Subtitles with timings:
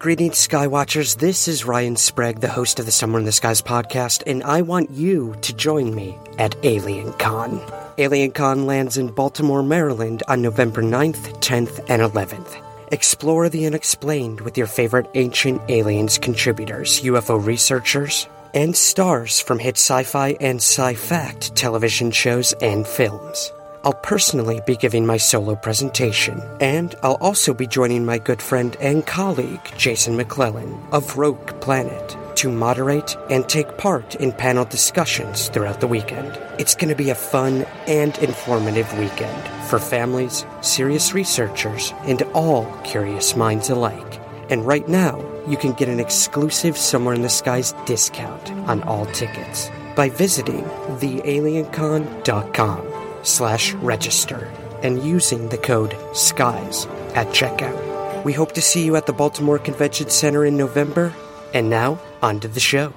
[0.00, 1.18] Greetings, Skywatchers.
[1.18, 4.62] This is Ryan Sprague, the host of the Somewhere in the Skies podcast, and I
[4.62, 7.60] want you to join me at Alien Con.
[7.98, 12.62] Alien Con lands in Baltimore, Maryland on November 9th, 10th, and 11th.
[12.92, 19.78] Explore the unexplained with your favorite ancient aliens contributors, UFO researchers, and stars from hit
[19.78, 23.50] sci fi and sci fact television shows and films.
[23.88, 28.76] I'll personally be giving my solo presentation, and I'll also be joining my good friend
[28.80, 35.48] and colleague, Jason McClellan of Rogue Planet, to moderate and take part in panel discussions
[35.48, 36.38] throughout the weekend.
[36.58, 42.66] It's going to be a fun and informative weekend for families, serious researchers, and all
[42.84, 44.20] curious minds alike.
[44.50, 49.06] And right now, you can get an exclusive Somewhere in the Skies discount on all
[49.06, 50.64] tickets by visiting
[51.00, 52.87] thealiencon.com
[53.28, 54.50] slash register
[54.82, 58.24] and using the code SKIES at checkout.
[58.24, 61.14] We hope to see you at the Baltimore Convention Center in November.
[61.54, 62.92] And now, on to the show.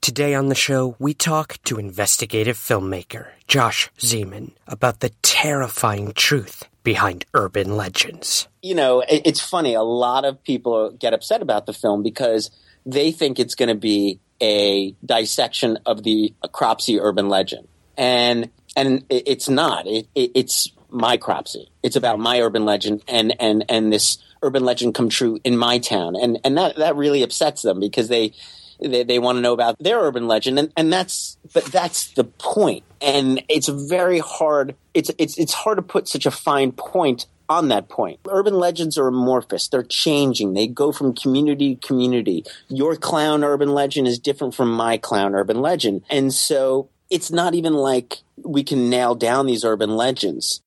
[0.00, 6.64] Today on the show, we talk to investigative filmmaker Josh Zeman about the terrifying truth
[6.82, 8.48] behind urban legends.
[8.62, 9.74] You know, it's funny.
[9.74, 12.50] A lot of people get upset about the film because
[12.86, 17.68] they think it's going to be a dissection of the Cropsey urban legend.
[17.96, 19.86] And and it's not.
[19.86, 21.70] It, it, it's my cropsey.
[21.82, 25.78] It's about my urban legend and and and this urban legend come true in my
[25.78, 28.32] town, and and that that really upsets them because they
[28.80, 32.24] they, they want to know about their urban legend, and and that's but that's the
[32.24, 34.74] point, and it's very hard.
[34.94, 38.20] It's it's it's hard to put such a fine point on that point.
[38.28, 39.68] Urban legends are amorphous.
[39.68, 40.54] They're changing.
[40.54, 42.44] They go from community to community.
[42.68, 46.02] Your clown urban legend is different from my clown urban legend.
[46.08, 50.62] And so it's not even like we can nail down these urban legends.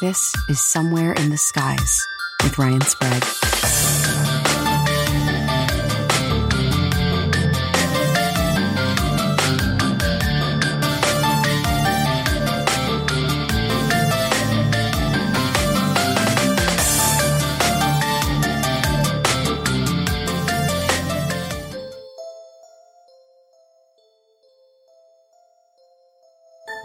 [0.00, 2.06] This is Somewhere in the Skies
[2.44, 3.87] with Ryan Sprague.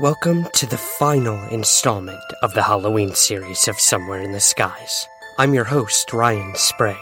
[0.04, 5.08] Welcome to the final installment of the Halloween series of Somewhere in the Skies.
[5.38, 6.98] I'm your host, Ryan Sprague.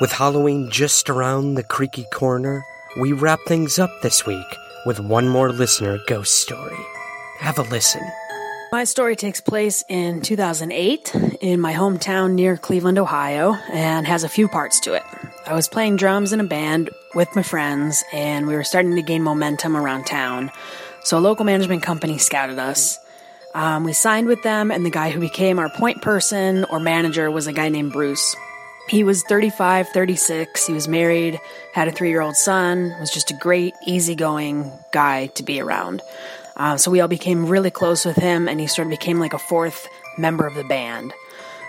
[0.00, 2.64] With Halloween just around the creaky corner,
[2.98, 4.46] we wrap things up this week
[4.86, 6.78] with one more listener ghost story.
[7.40, 8.00] Have a listen.
[8.72, 14.28] My story takes place in 2008 in my hometown near Cleveland, Ohio, and has a
[14.30, 15.02] few parts to it.
[15.46, 19.02] I was playing drums in a band with my friends, and we were starting to
[19.02, 20.50] gain momentum around town.
[21.04, 22.98] So a local management company scouted us.
[23.54, 27.30] Um, we signed with them, and the guy who became our point person or manager
[27.30, 28.34] was a guy named Bruce.
[28.88, 30.66] He was 35, 36.
[30.66, 31.40] He was married,
[31.72, 36.02] had a three year old son, was just a great, easygoing guy to be around.
[36.56, 39.32] Uh, so we all became really close with him, and he sort of became like
[39.32, 39.88] a fourth
[40.18, 41.12] member of the band.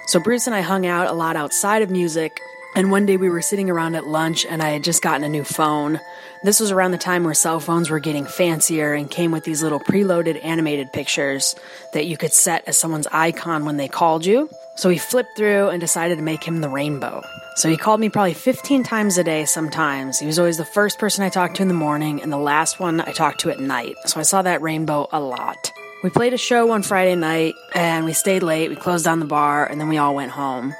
[0.07, 2.41] So Bruce and I hung out a lot outside of music,
[2.75, 5.29] and one day we were sitting around at lunch, and I had just gotten a
[5.29, 5.99] new phone.
[6.43, 9.63] This was around the time where cell phones were getting fancier and came with these
[9.63, 11.55] little preloaded animated pictures
[11.93, 14.49] that you could set as someone's icon when they called you.
[14.75, 17.23] So he flipped through and decided to make him the rainbow.
[17.55, 20.19] So he called me probably 15 times a day sometimes.
[20.19, 22.79] He was always the first person I talked to in the morning and the last
[22.79, 23.95] one I talked to at night.
[24.05, 25.71] So I saw that rainbow a lot.
[26.03, 28.69] We played a show one Friday night and we stayed late.
[28.69, 30.73] We closed down the bar and then we all went home.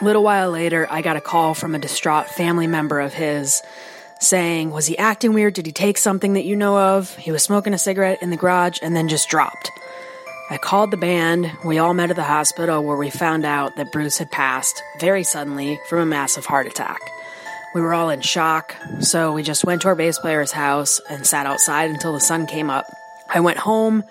[0.00, 3.60] A little while later, I got a call from a distraught family member of his
[4.18, 5.52] saying, Was he acting weird?
[5.52, 7.14] Did he take something that you know of?
[7.16, 9.70] He was smoking a cigarette in the garage and then just dropped.
[10.48, 11.52] I called the band.
[11.66, 15.22] We all met at the hospital where we found out that Bruce had passed very
[15.22, 17.00] suddenly from a massive heart attack.
[17.74, 21.26] We were all in shock, so we just went to our bass player's house and
[21.26, 22.86] sat outside until the sun came up.
[23.28, 24.04] I went home,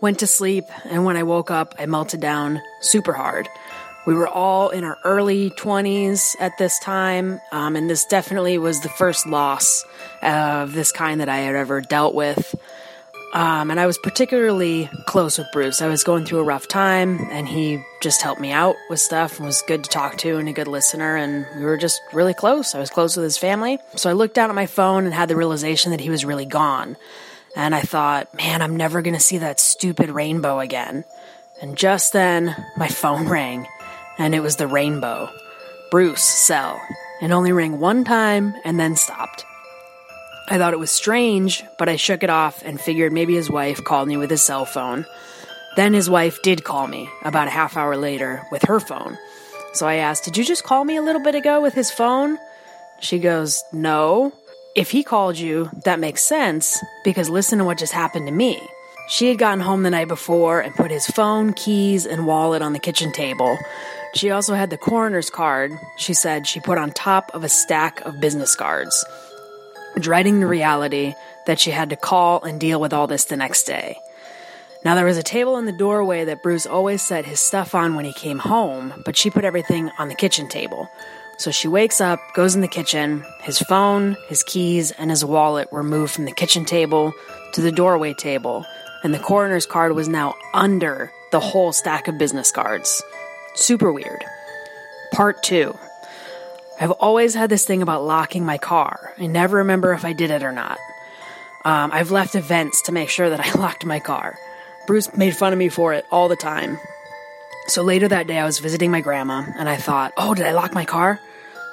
[0.00, 3.48] went to sleep, and when I woke up, I melted down super hard.
[4.06, 8.80] We were all in our early 20s at this time, um, and this definitely was
[8.80, 9.84] the first loss
[10.22, 12.54] of this kind that I had ever dealt with.
[13.34, 15.82] Um, and I was particularly close with Bruce.
[15.82, 19.38] I was going through a rough time, and he just helped me out with stuff
[19.38, 21.16] and was good to talk to and a good listener.
[21.16, 22.76] And we were just really close.
[22.76, 23.78] I was close with his family.
[23.96, 26.46] So I looked down at my phone and had the realization that he was really
[26.46, 26.96] gone.
[27.56, 31.04] And I thought, man, I'm never going to see that stupid rainbow again.
[31.60, 33.66] And just then, my phone rang
[34.18, 35.30] and it was the rainbow.
[35.90, 36.80] Bruce cell.
[37.22, 39.44] It only rang one time and then stopped.
[40.48, 43.82] I thought it was strange, but I shook it off and figured maybe his wife
[43.82, 45.06] called me with his cell phone.
[45.76, 49.18] Then his wife did call me about a half hour later with her phone.
[49.72, 52.38] So I asked, Did you just call me a little bit ago with his phone?
[53.00, 54.32] She goes, No.
[54.74, 58.60] If he called you, that makes sense because listen to what just happened to me.
[59.08, 62.72] She had gotten home the night before and put his phone, keys, and wallet on
[62.72, 63.58] the kitchen table.
[64.16, 68.00] She also had the coroner's card, she said she put on top of a stack
[68.06, 69.04] of business cards,
[70.00, 71.14] dreading the reality
[71.44, 73.98] that she had to call and deal with all this the next day.
[74.86, 77.94] Now, there was a table in the doorway that Bruce always set his stuff on
[77.94, 80.88] when he came home, but she put everything on the kitchen table.
[81.36, 83.22] So she wakes up, goes in the kitchen.
[83.42, 87.12] His phone, his keys, and his wallet were moved from the kitchen table
[87.52, 88.64] to the doorway table,
[89.02, 93.02] and the coroner's card was now under the whole stack of business cards.
[93.56, 94.22] Super weird.
[95.12, 95.78] Part two.
[96.78, 99.14] I've always had this thing about locking my car.
[99.18, 100.78] I never remember if I did it or not.
[101.64, 104.38] Um, I've left events to make sure that I locked my car.
[104.86, 106.78] Bruce made fun of me for it all the time.
[107.66, 110.52] So later that day, I was visiting my grandma, and I thought, oh, did I
[110.52, 111.18] lock my car?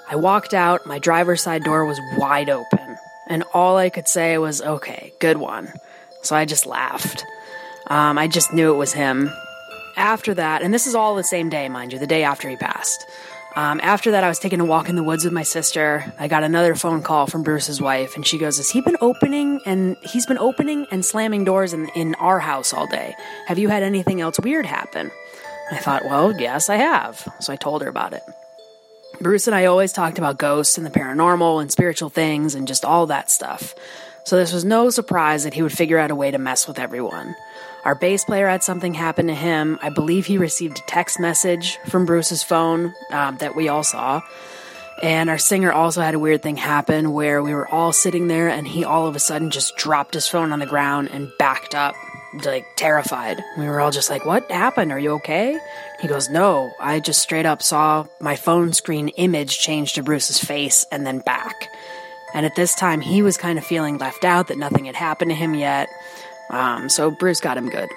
[0.09, 2.97] I walked out, my driver's side door was wide open,
[3.27, 5.71] and all I could say was, okay, good one.
[6.23, 7.25] So I just laughed.
[7.87, 9.29] Um, I just knew it was him
[9.95, 12.55] after that, and this is all the same day, mind you, the day after he
[12.55, 13.05] passed.
[13.55, 16.11] Um, after that, I was taking a walk in the woods with my sister.
[16.17, 19.61] I got another phone call from Bruce's wife, and she goes, "Has he been opening
[19.65, 23.15] and he's been opening and slamming doors in, in our house all day?
[23.45, 25.11] Have you had anything else weird happen?"
[25.71, 28.23] I thought, "Well, yes, I have." So I told her about it.
[29.21, 32.83] Bruce and I always talked about ghosts and the paranormal and spiritual things and just
[32.83, 33.75] all that stuff.
[34.25, 36.79] So this was no surprise that he would figure out a way to mess with
[36.79, 37.35] everyone.
[37.85, 39.77] Our bass player had something happen to him.
[39.81, 44.21] I believe he received a text message from Bruce's phone um, that we all saw.
[45.01, 48.47] And our singer also had a weird thing happen where we were all sitting there
[48.47, 51.75] and he all of a sudden just dropped his phone on the ground and backed
[51.75, 51.95] up,
[52.45, 53.43] like terrified.
[53.57, 54.93] We were all just like, What happened?
[54.93, 55.59] Are you okay?
[55.99, 60.39] He goes, No, I just straight up saw my phone screen image change to Bruce's
[60.39, 61.69] face and then back.
[62.33, 65.31] And at this time, he was kind of feeling left out that nothing had happened
[65.31, 65.87] to him yet.
[66.49, 67.89] Um, so Bruce got him good.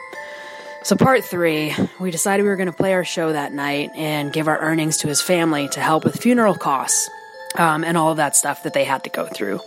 [0.87, 4.33] So, part three, we decided we were going to play our show that night and
[4.33, 7.11] give our earnings to his family to help with funeral costs
[7.57, 9.59] um, and all of that stuff that they had to go through.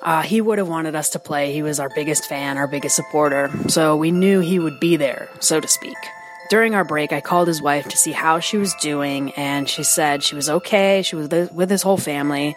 [0.00, 1.52] Uh, he would have wanted us to play.
[1.52, 3.50] He was our biggest fan, our biggest supporter.
[3.68, 5.98] So, we knew he would be there, so to speak.
[6.48, 9.82] During our break, I called his wife to see how she was doing, and she
[9.82, 11.02] said she was okay.
[11.02, 12.56] She was with his whole family.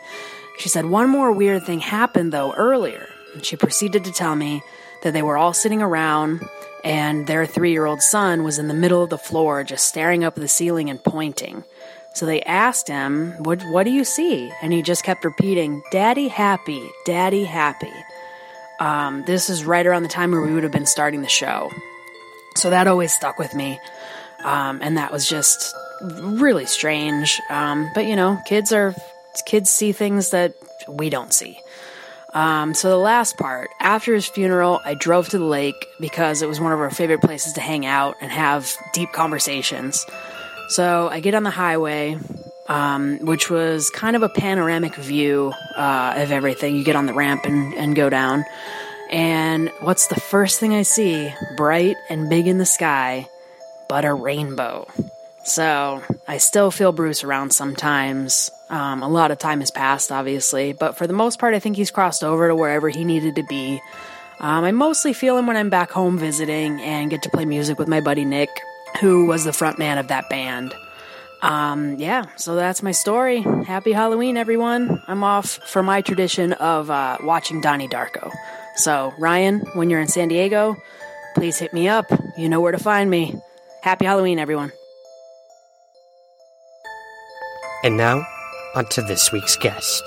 [0.59, 3.09] She said, One more weird thing happened, though, earlier.
[3.33, 4.62] And she proceeded to tell me
[5.03, 6.42] that they were all sitting around
[6.83, 10.24] and their three year old son was in the middle of the floor just staring
[10.24, 11.63] up at the ceiling and pointing.
[12.13, 14.51] So they asked him, what, what do you see?
[14.62, 17.94] And he just kept repeating, Daddy happy, Daddy happy.
[18.80, 21.72] Um, this is right around the time where we would have been starting the show.
[22.58, 23.79] So that always stuck with me.
[24.43, 25.74] Um, and that was just
[26.12, 27.39] really strange.
[27.50, 28.93] Um, but you know, kids are,
[29.46, 30.55] kids see things that
[30.89, 31.62] we don't see.
[32.34, 36.48] Um, so the last part, after his funeral, I drove to the lake because it
[36.48, 40.06] was one of our favorite places to hang out and have deep conversations.
[40.70, 42.18] So I get on the highway,
[42.70, 46.78] um, which was kind of a panoramic view uh, of everything.
[46.78, 48.46] You get on the ramp and, and go down.
[49.10, 53.28] And what's the first thing I see, bright and big in the sky,
[53.90, 54.88] but a rainbow?
[55.51, 58.50] So I still feel Bruce around sometimes.
[58.70, 61.75] Um, a lot of time has passed, obviously, but for the most part, I think
[61.75, 63.81] he's crossed over to wherever he needed to be.
[64.39, 67.77] Um, I mostly feel him when I'm back home visiting and get to play music
[67.77, 68.50] with my buddy Nick,
[69.01, 70.74] who was the front man of that band.
[71.41, 73.41] Um, yeah, so that's my story.
[73.41, 75.03] Happy Halloween, everyone.
[75.05, 78.31] I'm off for my tradition of uh, watching Donnie Darko.
[78.77, 80.81] So, Ryan, when you're in San Diego,
[81.36, 82.10] please hit me up.
[82.38, 83.36] You know where to find me.
[83.81, 84.72] Happy Halloween, everyone.
[87.84, 88.26] And now,
[88.76, 90.04] on to this week's guest.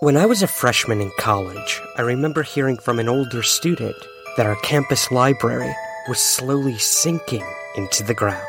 [0.00, 3.96] When I was a freshman in college, I remember hearing from an older student
[4.36, 5.74] that our campus library
[6.06, 7.44] was slowly sinking
[7.76, 8.44] into the ground.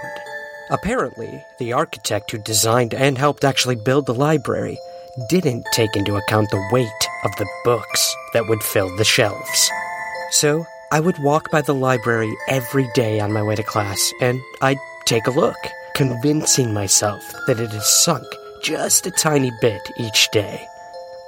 [0.70, 4.78] Apparently, the architect who designed and helped actually build the library
[5.30, 9.72] didn't take into account the weight of the books that would fill the shelves.
[10.32, 14.40] So, I would walk by the library every day on my way to class, and
[14.62, 15.56] I'd take a look,
[15.98, 18.24] convincing myself that it had sunk
[18.62, 20.64] just a tiny bit each day.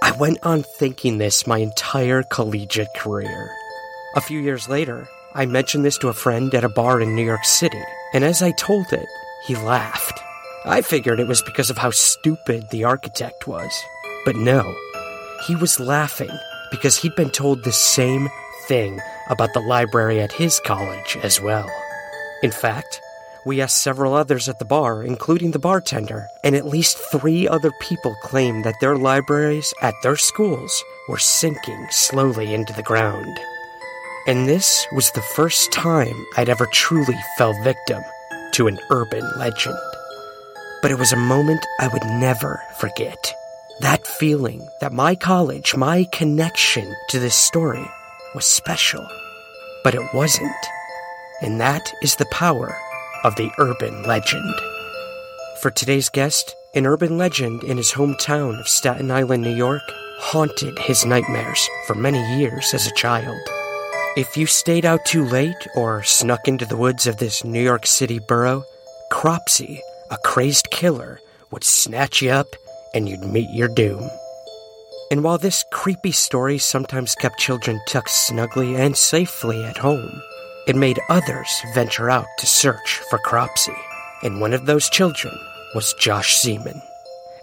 [0.03, 3.49] I went on thinking this my entire collegiate career.
[4.15, 7.25] A few years later, I mentioned this to a friend at a bar in New
[7.25, 7.81] York City,
[8.13, 9.07] and as I told it,
[9.47, 10.19] he laughed.
[10.65, 13.71] I figured it was because of how stupid the architect was.
[14.23, 14.71] But no,
[15.47, 16.37] he was laughing
[16.69, 18.29] because he'd been told the same
[18.67, 18.99] thing
[19.31, 21.67] about the library at his college as well.
[22.43, 23.01] In fact,
[23.45, 27.71] we asked several others at the bar, including the bartender, and at least three other
[27.79, 33.39] people claimed that their libraries at their schools were sinking slowly into the ground.
[34.27, 38.03] And this was the first time I'd ever truly fell victim
[38.53, 39.77] to an urban legend.
[40.81, 43.33] But it was a moment I would never forget.
[43.79, 47.85] That feeling that my college, my connection to this story
[48.35, 49.07] was special.
[49.83, 50.51] But it wasn't.
[51.41, 52.77] And that is the power
[53.23, 54.53] of the urban legend.
[55.61, 59.81] For today's guest, an urban legend in his hometown of Staten Island, New York,
[60.19, 63.39] haunted his nightmares for many years as a child.
[64.15, 67.85] If you stayed out too late or snuck into the woods of this New York
[67.85, 68.63] City borough,
[69.11, 71.19] Cropsey, a crazed killer,
[71.51, 72.47] would snatch you up
[72.93, 74.09] and you'd meet your doom.
[75.11, 80.21] And while this creepy story sometimes kept children tucked snugly and safely at home,
[80.69, 83.75] it made others venture out to search for Cropsey.
[84.21, 85.35] And one of those children
[85.73, 86.79] was Josh Zeman.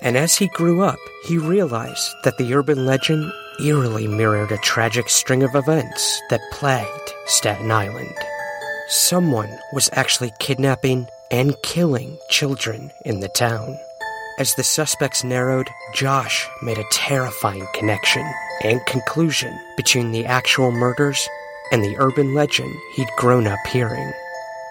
[0.00, 5.08] And as he grew up, he realized that the urban legend eerily mirrored a tragic
[5.08, 8.14] string of events that plagued Staten Island.
[8.86, 13.76] Someone was actually kidnapping and killing children in the town.
[14.38, 18.24] As the suspects narrowed, Josh made a terrifying connection
[18.62, 21.28] and conclusion between the actual murders
[21.72, 24.12] and the urban legend he'd grown up hearing.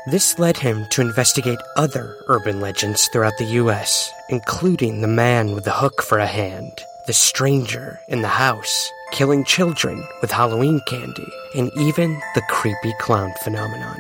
[0.08, 5.64] This led him to investigate other urban legends throughout the U.S., including the man with
[5.64, 11.28] the hook for a hand, the stranger in the house, killing children with Halloween candy,
[11.56, 14.00] and even the creepy clown phenomenon.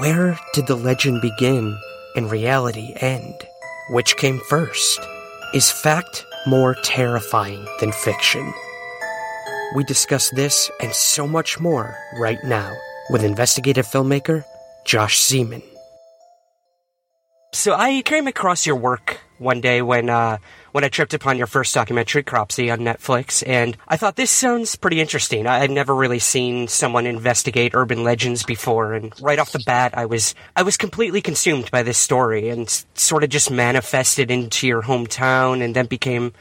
[0.00, 1.78] Where did the legend begin
[2.14, 3.46] and reality end?
[3.90, 5.00] Which came first?
[5.54, 8.52] Is fact more terrifying than fiction?
[9.74, 12.74] We discuss this and so much more right now
[13.10, 14.44] with investigative filmmaker
[14.84, 15.62] Josh Zeman.
[17.52, 20.38] So I came across your work one day when uh,
[20.72, 24.76] when I tripped upon your first documentary, Cropsey, on Netflix, and I thought this sounds
[24.76, 25.46] pretty interesting.
[25.46, 29.96] I had never really seen someone investigate urban legends before, and right off the bat,
[29.96, 34.66] I was I was completely consumed by this story, and sort of just manifested into
[34.66, 36.32] your hometown, and then became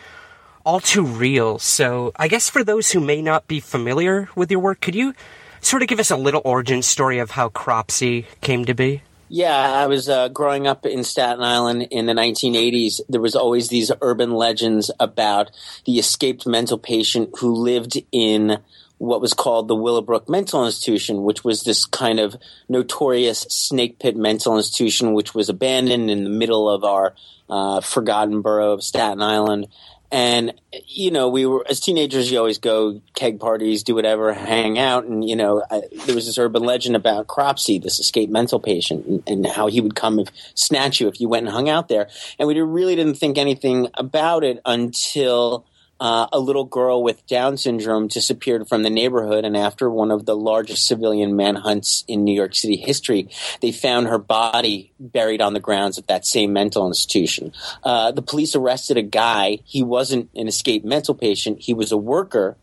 [0.66, 1.60] all too real.
[1.60, 5.14] So I guess for those who may not be familiar with your work, could you
[5.62, 9.02] sort of give us a little origin story of how Cropsey came to be?
[9.28, 13.02] Yeah, I was uh, growing up in Staten Island in the 1980s.
[13.10, 15.50] There was always these urban legends about
[15.86, 18.60] the escaped mental patient who lived in
[18.98, 22.36] what was called the Willowbrook Mental Institution, which was this kind of
[22.70, 27.14] notorious snake pit mental institution, which was abandoned in the middle of our
[27.50, 29.68] uh, forgotten borough of Staten Island.
[30.16, 30.54] And,
[30.88, 35.04] you know, we were, as teenagers, you always go keg parties, do whatever, hang out.
[35.04, 39.06] And, you know, I, there was this urban legend about Cropsey, this escaped mental patient,
[39.06, 41.90] and, and how he would come and snatch you if you went and hung out
[41.90, 42.08] there.
[42.40, 45.66] And we really didn't think anything about it until
[46.00, 50.26] uh, a little girl with Down syndrome disappeared from the neighborhood, and after one of
[50.26, 53.30] the largest civilian manhunts in New York City history,
[53.62, 57.54] they found her body buried on the grounds of that same mental institution.
[57.84, 59.60] Uh, the police arrested a guy.
[59.64, 62.58] He wasn't an escaped mental patient, he was a worker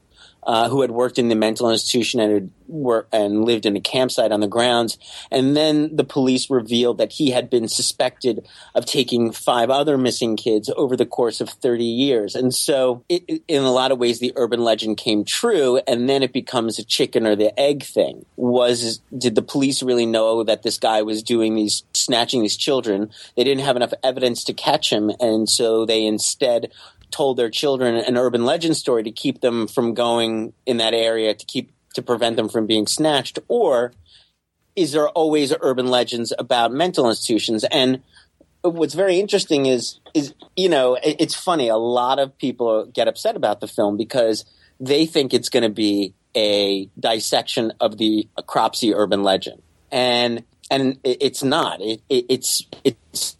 [0.44, 3.80] uh, who had worked in the mental institution and had wor- and lived in a
[3.80, 4.98] campsite on the grounds.
[5.30, 10.36] And then the police revealed that he had been suspected of taking five other missing
[10.36, 12.34] kids over the course of 30 years.
[12.34, 15.80] And so, it, in a lot of ways, the urban legend came true.
[15.86, 18.24] And then it becomes a chicken or the egg thing.
[18.36, 23.10] Was did the police really know that this guy was doing these snatching these children?
[23.36, 26.72] They didn't have enough evidence to catch him, and so they instead
[27.12, 31.34] told their children an urban legend story to keep them from going in that area
[31.34, 33.38] to keep to prevent them from being snatched?
[33.48, 33.92] Or
[34.74, 37.64] is there always urban legends about mental institutions?
[37.64, 38.02] And
[38.62, 41.68] what's very interesting is is you know it's funny.
[41.68, 44.44] A lot of people get upset about the film because
[44.80, 49.62] they think it's going to be a dissection of the Cropsey urban legend.
[49.90, 51.82] And and it's not.
[51.82, 53.36] It, it, it's it's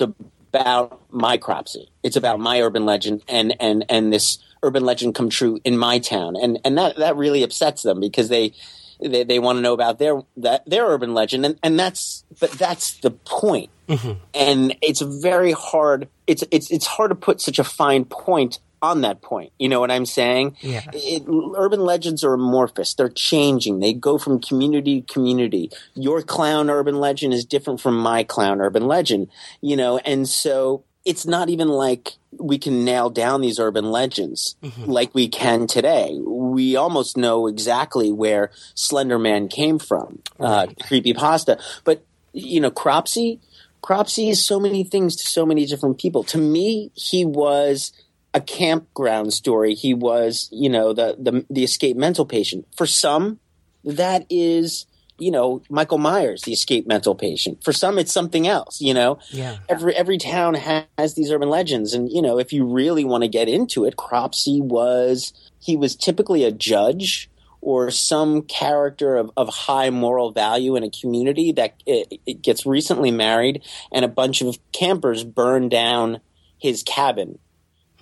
[0.53, 1.91] about my cropsey.
[2.03, 5.99] It's about my urban legend and and and this urban legend come true in my
[5.99, 8.53] town, and and that that really upsets them because they
[9.01, 12.51] they, they want to know about their that their urban legend, and and that's but
[12.53, 13.71] that's the point.
[13.89, 14.13] Mm-hmm.
[14.35, 16.09] And it's very hard.
[16.27, 19.53] It's it's it's hard to put such a fine point on that point.
[19.59, 20.57] You know what I'm saying?
[20.61, 20.83] Yeah.
[20.93, 21.23] It,
[21.57, 22.95] urban legends are amorphous.
[22.95, 23.79] They're changing.
[23.79, 25.71] They go from community to community.
[25.95, 29.29] Your clown urban legend is different from my clown urban legend.
[29.61, 34.57] You know, and so it's not even like we can nail down these urban legends
[34.79, 36.19] like we can today.
[36.25, 41.59] We almost know exactly where Slender Man came from, uh, creepy pasta.
[41.85, 43.41] But you know, Cropsey,
[43.83, 46.23] Cropsey is so many things to so many different people.
[46.25, 47.93] To me, he was
[48.35, 49.75] a campground story.
[49.75, 52.67] He was, you know, the the, the escape mental patient.
[52.77, 53.39] For some,
[53.85, 54.87] that is
[55.19, 57.63] you know Michael Myers, the escape mental patient.
[57.63, 58.81] For some, it's something else.
[58.81, 59.59] You know, Yeah.
[59.69, 63.29] every every town has these urban legends, and you know if you really want to
[63.29, 67.29] get into it, Cropsey was he was typically a judge
[67.61, 72.67] or some character of, of high moral value in a community that it, it gets
[72.67, 73.63] recently married,
[73.93, 76.19] and a bunch of campers burn down
[76.59, 77.39] his cabin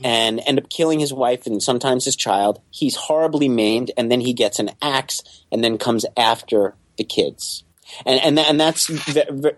[0.05, 2.61] and end up killing his wife and sometimes his child.
[2.71, 5.21] He's horribly maimed, and then he gets an axe
[5.53, 7.65] and then comes after the kids.
[8.07, 8.87] And and, and that's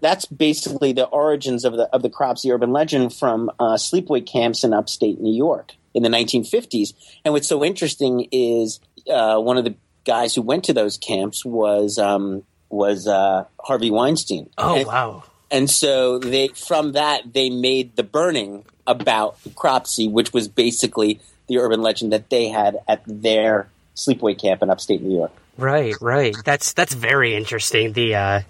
[0.01, 4.65] that's basically the origins of the of the Cropsey urban legend from uh, sleepaway camps
[4.65, 6.95] in upstate New York in the 1950s.
[7.25, 8.81] And what's so interesting is
[9.11, 13.91] uh, one of the guys who went to those camps was um, was uh, Harvey
[13.91, 14.49] Weinstein.
[14.57, 15.25] Oh And- wow.
[15.51, 21.59] and so they from that they made the burning about Cropsey, which was basically the
[21.59, 25.33] urban legend that they had at their sleepaway camp in upstate New York.
[25.59, 26.35] Right, right.
[26.45, 27.93] That's that's very interesting.
[27.93, 28.41] The uh,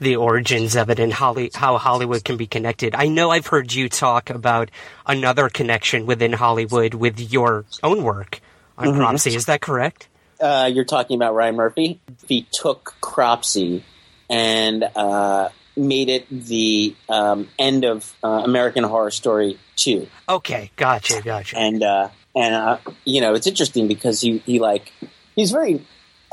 [0.00, 2.94] the origins of it and Holly, how Hollywood can be connected.
[2.94, 4.70] I know I've heard you talk about
[5.06, 8.40] another connection within Hollywood with your own work
[8.76, 9.34] on Cropsey.
[9.36, 10.08] Is that correct?
[10.40, 12.00] Uh, you're talking about Ryan Murphy.
[12.26, 13.84] He took Cropsey
[14.28, 20.06] and uh, made it the um, end of uh, American Horror Story two.
[20.28, 21.56] Okay, gotcha, gotcha.
[21.58, 24.92] and uh, and uh, you know it's interesting because he he like
[25.36, 25.84] he's very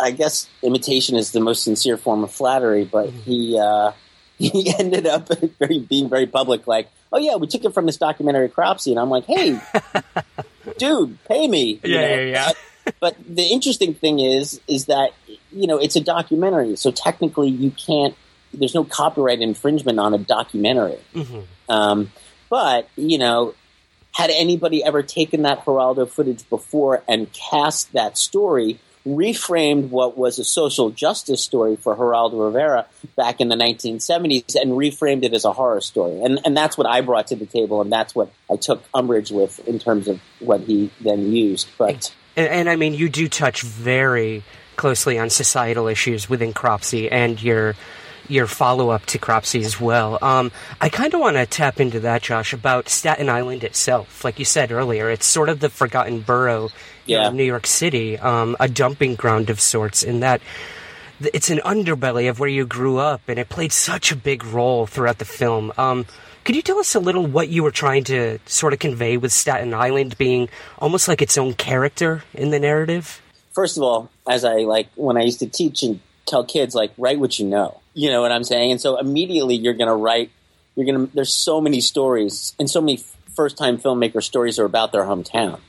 [0.02, 3.91] I guess imitation is the most sincere form of flattery, but he uh,
[4.38, 5.28] he ended up
[5.60, 8.99] very being very public, like, oh yeah, we took it from this documentary Cropsey, and
[8.99, 9.60] I'm like, hey,
[10.78, 11.80] dude, pay me.
[11.84, 12.15] you Yeah, know?
[12.15, 12.52] yeah, yeah.
[12.99, 15.12] But the interesting thing is, is that
[15.52, 18.15] you know it's a documentary, so technically you can't.
[18.54, 21.00] There's no copyright infringement on a documentary.
[21.68, 22.12] Um,
[22.50, 23.54] but you know,
[24.14, 30.40] had anybody ever taken that Geraldo footage before and cast that story, reframed what was
[30.40, 32.86] a social justice story for Geraldo Rivera
[33.16, 36.88] back in the 1970s, and reframed it as a horror story, and and that's what
[36.88, 40.20] I brought to the table, and that's what I took umbrage with in terms of
[40.40, 41.68] what he then used.
[41.78, 44.44] But And, and I mean, you do touch very
[44.76, 47.76] closely on societal issues within Cropsey and your
[48.30, 50.18] your follow up to Cropsey as well.
[50.22, 54.24] Um, I kind of want to tap into that, Josh, about Staten Island itself.
[54.24, 56.70] Like you said earlier, it's sort of the forgotten borough
[57.06, 57.30] Yeah.
[57.30, 60.04] in New York City, um, a dumping ground of sorts.
[60.04, 60.42] In that.
[61.34, 64.86] It's an underbelly of where you grew up, and it played such a big role
[64.88, 65.74] throughout the film.
[65.78, 66.06] Um,
[66.46, 69.34] could you tell us a little what you were trying to sort of convey with
[69.34, 73.22] Staten Island being almost like its own character in the narrative?
[73.52, 76.94] first of all, as I like when I used to teach and tell kids, like
[76.98, 77.79] write what you know.
[77.93, 78.71] You know what I'm saying?
[78.71, 80.32] And so immediately you're going to write.
[80.75, 81.15] You're going to.
[81.15, 83.04] There's so many stories and so many
[83.36, 85.60] first time filmmaker stories are about their hometown,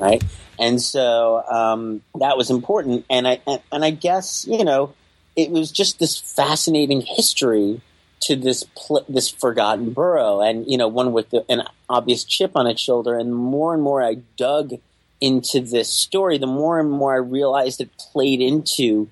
[0.00, 0.22] right?
[0.58, 3.04] And so um, that was important.
[3.08, 4.94] And I and, and I guess you know
[5.36, 7.80] it was just this fascinating history
[8.22, 12.52] to this pl- this forgotten borough, and you know one with the, an obvious chip
[12.54, 13.18] on its shoulder.
[13.18, 14.74] And the more and more I dug
[15.20, 19.08] into this story, the more and more I realized it played into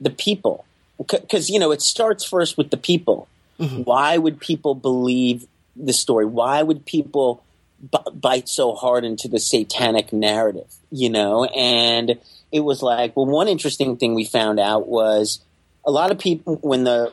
[0.00, 0.64] the people.
[0.98, 3.28] Because, you know, it starts first with the people.
[3.60, 3.82] Mm-hmm.
[3.82, 6.26] Why would people believe the story?
[6.26, 7.42] Why would people
[7.80, 10.74] b- bite so hard into the satanic narrative?
[10.90, 12.18] You know, and
[12.50, 15.40] it was like, well, one interesting thing we found out was
[15.84, 17.12] a lot of people, when the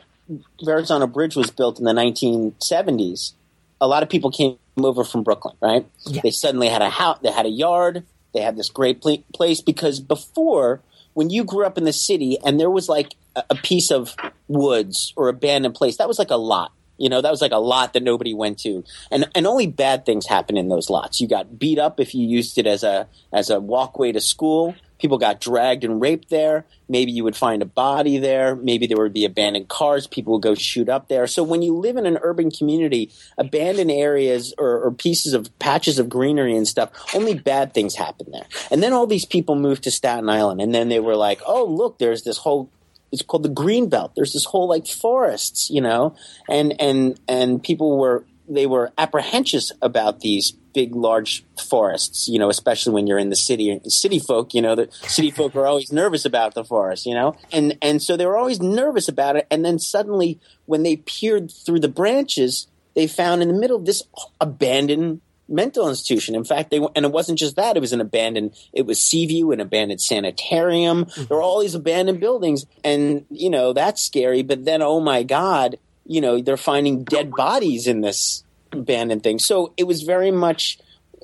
[0.62, 3.32] Verrazano Bridge was built in the 1970s,
[3.80, 5.86] a lot of people came over from Brooklyn, right?
[6.06, 6.20] Yeah.
[6.22, 9.60] They suddenly had a house, they had a yard, they had this great pla- place
[9.60, 10.80] because before,
[11.14, 13.14] when you grew up in the city and there was like
[13.50, 14.14] a, piece of
[14.48, 16.72] woods or abandoned place, that was like a lot.
[16.98, 20.06] You know, that was like a lot that nobody went to, and and only bad
[20.06, 21.20] things happen in those lots.
[21.20, 24.74] You got beat up if you used it as a as a walkway to school.
[24.98, 26.64] people got dragged and raped there.
[26.88, 28.56] Maybe you would find a body there.
[28.56, 30.06] Maybe there would be abandoned cars.
[30.06, 31.26] People would go shoot up there.
[31.26, 35.98] So when you live in an urban community, abandoned areas or, or pieces of patches
[35.98, 38.46] of greenery and stuff, only bad things happen there.
[38.70, 41.64] And then all these people moved to Staten Island, and then they were like, "Oh,
[41.64, 42.70] look, there's this whole."
[43.12, 44.12] It's called the green belt.
[44.16, 46.16] There's this whole like forests, you know,
[46.48, 52.50] and and and people were they were apprehensive about these big, large forests, you know,
[52.50, 53.80] especially when you're in the city.
[53.88, 57.34] City folk, you know, the city folk are always nervous about the forest, you know,
[57.50, 59.46] and and so they were always nervous about it.
[59.50, 63.86] And then suddenly, when they peered through the branches, they found in the middle of
[63.86, 64.02] this
[64.40, 66.34] abandoned mental institution.
[66.34, 68.54] In fact, they and it wasn't just that; it was an abandoned.
[68.72, 71.04] It was Seaview, an abandoned sanitarium.
[71.04, 71.24] Mm-hmm.
[71.24, 74.42] There were all these abandoned buildings, and you know that's scary.
[74.42, 79.38] But then, oh my God, you know, they're finding dead bodies in this abandoned thing.
[79.38, 80.78] So it was very much,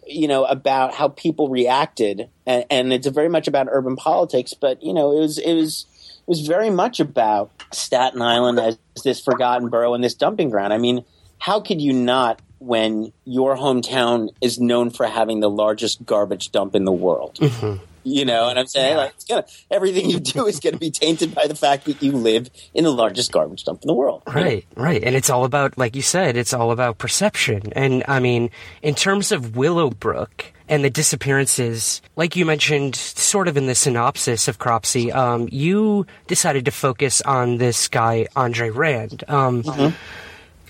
[0.06, 4.54] you know, about how people reacted, and, and it's very much about urban politics.
[4.54, 5.87] But you know, it was it was
[6.18, 10.72] it was very much about Staten Island as this forgotten borough and this dumping ground.
[10.72, 11.04] I mean,
[11.38, 16.75] how could you not when your hometown is known for having the largest garbage dump
[16.75, 17.35] in the world?
[17.35, 17.85] Mm-hmm.
[18.05, 18.96] You know and I'm saying?
[18.96, 22.12] Like it's gonna everything you do is gonna be tainted by the fact that you
[22.12, 24.22] live in the largest garbage dump in the world.
[24.27, 25.03] Right, right.
[25.03, 27.72] And it's all about like you said, it's all about perception.
[27.75, 28.51] And I mean,
[28.83, 34.48] in terms of Willowbrook and the disappearances, like you mentioned sort of in the synopsis
[34.48, 39.22] of Cropsey, um, you decided to focus on this guy, Andre Rand.
[39.29, 39.94] Um, mm-hmm.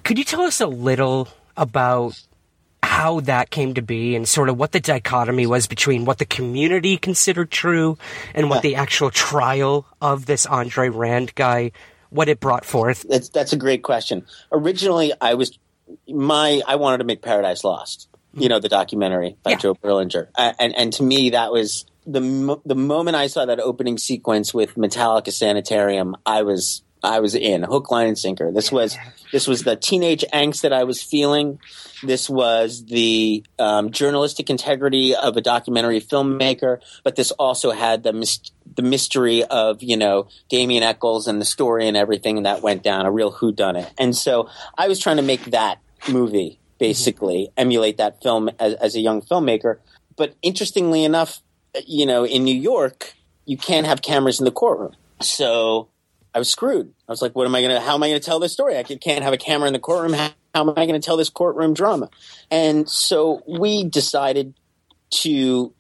[0.05, 2.20] could you tell us a little about
[2.82, 6.26] how that came to be and sort of what the dichotomy was between what the
[6.26, 7.96] community considered true
[8.34, 8.70] and what yeah.
[8.70, 11.72] the actual trial of this Andre Rand guy,
[12.10, 13.06] what it brought forth?
[13.08, 14.26] That's, that's a great question.
[14.50, 15.58] Originally, I was
[16.08, 19.56] my I wanted to make Paradise Lost, you know, the documentary by yeah.
[19.58, 23.98] Joe Berlinger, and and to me that was the the moment I saw that opening
[23.98, 28.52] sequence with Metallica Sanitarium, I was I was in hook, line, and sinker.
[28.52, 28.96] This was
[29.32, 31.58] this was the teenage angst that I was feeling.
[32.02, 38.12] This was the um, journalistic integrity of a documentary filmmaker, but this also had the
[38.12, 42.82] mis- the mystery of you know Damien Echols and the story and everything that went
[42.82, 43.90] down, a real whodunit.
[43.98, 47.60] And so I was trying to make that movie, basically mm-hmm.
[47.60, 49.78] emulate that film as, as a young filmmaker.
[50.16, 51.40] But interestingly enough,
[51.86, 54.94] you know, in New York, you can't have cameras in the courtroom.
[55.20, 55.88] So
[56.35, 56.92] I was screwed.
[57.09, 58.53] I was like, what am I going to, how am I going to tell this
[58.53, 58.77] story?
[58.77, 60.14] I can't have a camera in the courtroom.
[60.14, 62.11] How, how am I going to tell this courtroom drama?
[62.51, 64.55] And so we decided
[65.11, 65.75] to,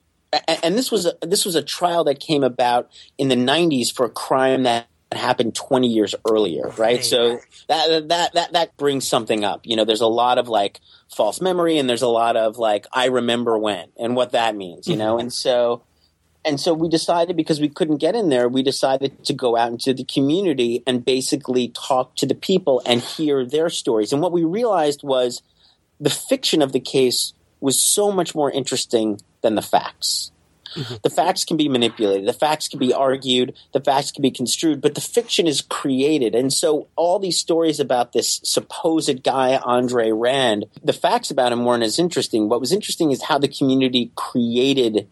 [0.62, 4.06] and this was a, this was a trial that came about in the 90s for
[4.06, 7.04] a crime that happened 20 years earlier, right?
[7.04, 7.38] So
[7.68, 9.62] that, that, that, that brings something up.
[9.64, 10.80] You know, there's a lot of like
[11.14, 14.88] false memory and there's a lot of like, I remember when and what that means,
[14.88, 15.14] you know?
[15.14, 15.20] Mm-hmm.
[15.20, 15.82] And so,
[16.44, 19.70] and so we decided because we couldn't get in there, we decided to go out
[19.70, 24.12] into the community and basically talk to the people and hear their stories.
[24.12, 25.42] And what we realized was
[26.00, 30.32] the fiction of the case was so much more interesting than the facts.
[30.74, 30.94] Mm-hmm.
[31.02, 34.80] The facts can be manipulated, the facts can be argued, the facts can be construed,
[34.80, 36.34] but the fiction is created.
[36.34, 41.64] And so all these stories about this supposed guy, Andre Rand, the facts about him
[41.64, 42.48] weren't as interesting.
[42.48, 45.08] What was interesting is how the community created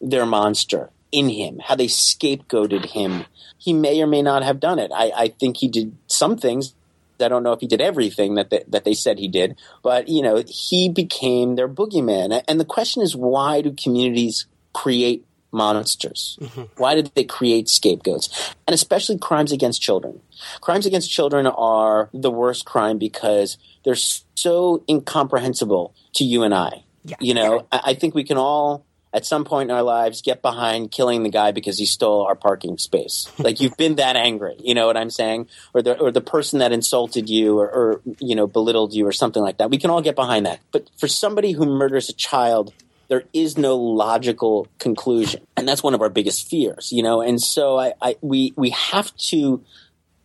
[0.00, 3.24] their monster in him, how they scapegoated him.
[3.58, 4.90] He may or may not have done it.
[4.94, 6.74] I, I think he did some things.
[7.20, 10.08] I don't know if he did everything that they, that they said he did, but
[10.08, 12.42] you know, he became their boogeyman.
[12.48, 16.38] And the question is, why do communities create monsters?
[16.40, 16.62] Mm-hmm.
[16.78, 18.54] Why did they create scapegoats?
[18.66, 20.20] And especially crimes against children.
[20.62, 26.84] Crimes against children are the worst crime because they're so incomprehensible to you and I.
[27.04, 27.16] Yeah.
[27.20, 30.42] You know, I, I think we can all at some point in our lives get
[30.42, 33.30] behind killing the guy because he stole our parking space.
[33.38, 35.48] like you've been that angry, you know what I'm saying?
[35.74, 39.12] Or the or the person that insulted you or, or you know belittled you or
[39.12, 39.70] something like that.
[39.70, 40.60] We can all get behind that.
[40.72, 42.72] But for somebody who murders a child,
[43.08, 47.20] there is no logical conclusion, and that's one of our biggest fears, you know.
[47.20, 49.64] And so I, I we we have to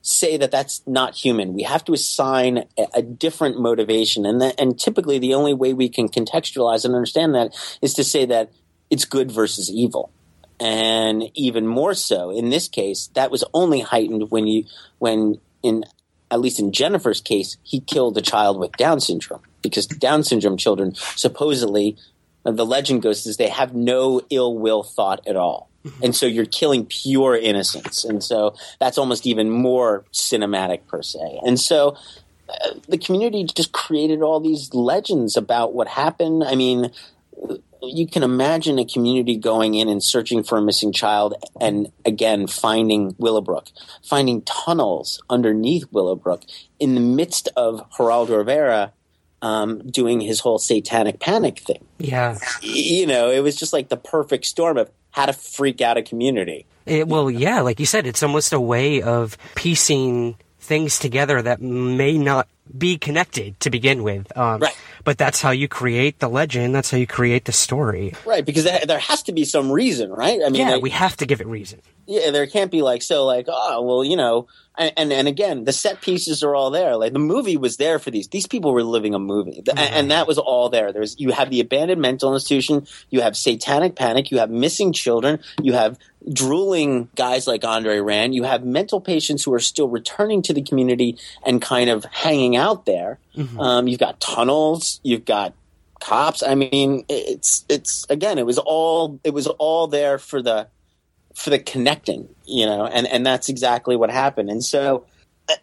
[0.03, 1.55] say that that's not human.
[1.55, 5.73] We have to assign a, a different motivation, and that, and typically the only way
[5.73, 8.51] we can contextualize and understand that is to say that
[8.89, 10.11] it's good versus evil.
[10.59, 14.65] And even more so in this case, that was only heightened when you
[14.99, 15.83] when in
[16.31, 20.57] at least in Jennifer's case, he killed a child with Down syndrome because Down syndrome
[20.57, 21.97] children supposedly
[22.43, 25.69] the legend goes is they have no ill will thought at all.
[26.01, 28.05] And so you're killing pure innocence.
[28.05, 31.39] And so that's almost even more cinematic per se.
[31.45, 31.95] And so
[32.49, 36.43] uh, the community just created all these legends about what happened.
[36.43, 36.91] I mean,
[37.87, 42.47] you can imagine a community going in and searching for a missing child and again
[42.47, 43.67] finding Willowbrook,
[44.03, 46.43] finding tunnels underneath Willowbrook
[46.79, 48.93] in the midst of Geraldo Rivera
[49.41, 51.85] um, doing his whole satanic panic thing.
[51.99, 52.37] Yeah.
[52.61, 56.01] You know, it was just like the perfect storm of how to freak out a
[56.01, 56.65] community.
[56.85, 61.61] It, well, yeah, like you said, it's almost a way of piecing things together that
[61.61, 64.35] may not be connected to begin with.
[64.35, 64.75] Um, Right.
[65.05, 66.75] But that's how you create the legend.
[66.75, 68.13] That's how you create the story.
[68.25, 70.41] Right, because there has to be some reason, right?
[70.45, 71.79] I mean, Yeah, like, we have to give it reason.
[72.07, 75.63] yeah, there can't be like so like oh well you know and, and and again
[75.63, 78.73] the set pieces are all there like the movie was there for these these people
[78.73, 82.33] were living a movie and that was all there there's you have the abandoned mental
[82.33, 85.97] institution you have satanic panic you have missing children you have
[86.31, 90.61] drooling guys like Andre Rand you have mental patients who are still returning to the
[90.61, 93.19] community and kind of hanging out there
[93.59, 95.53] um, you've got tunnels you've got
[96.01, 100.67] cops i mean it's it's again it was all it was all there for the
[101.35, 104.49] for the connecting, you know, and, and that's exactly what happened.
[104.49, 105.05] And so,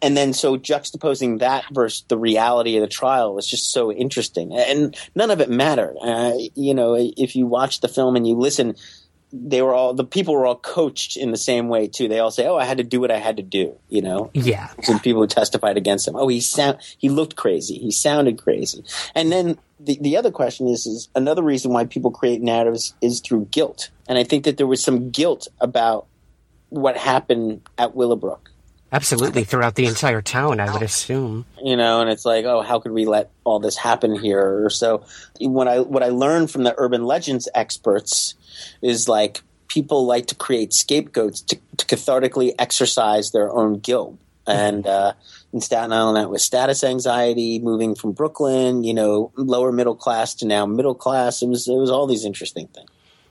[0.01, 4.53] and then so juxtaposing that versus the reality of the trial was just so interesting.
[4.53, 5.97] And none of it mattered.
[6.01, 8.75] Uh, you know, if you watch the film and you listen,
[9.35, 12.07] they were all, the people were all coached in the same way too.
[12.07, 14.29] They all say, oh, I had to do what I had to do, you know?
[14.33, 14.69] Yeah.
[14.83, 16.15] Some people who testified against him.
[16.15, 17.79] Oh, he sound, he looked crazy.
[17.79, 18.83] He sounded crazy.
[19.15, 23.21] And then the, the other question is, is another reason why people create narratives is
[23.21, 23.89] through guilt.
[24.07, 26.05] And I think that there was some guilt about
[26.69, 28.51] what happened at Willowbrook,
[28.93, 29.43] Absolutely.
[29.43, 31.45] Throughout the entire town, I would assume.
[31.63, 34.63] you know, and it's like, oh, how could we let all this happen here?
[34.63, 35.03] Or so
[35.39, 38.35] what I, what I learned from the urban legends experts
[38.81, 44.17] is like people like to create scapegoats to, to cathartically exercise their own guilt.
[44.45, 45.13] And uh,
[45.53, 50.35] in Staten Island, that was status anxiety, moving from Brooklyn, you know, lower middle class
[50.35, 51.41] to now middle class.
[51.41, 52.89] It was it was all these interesting things.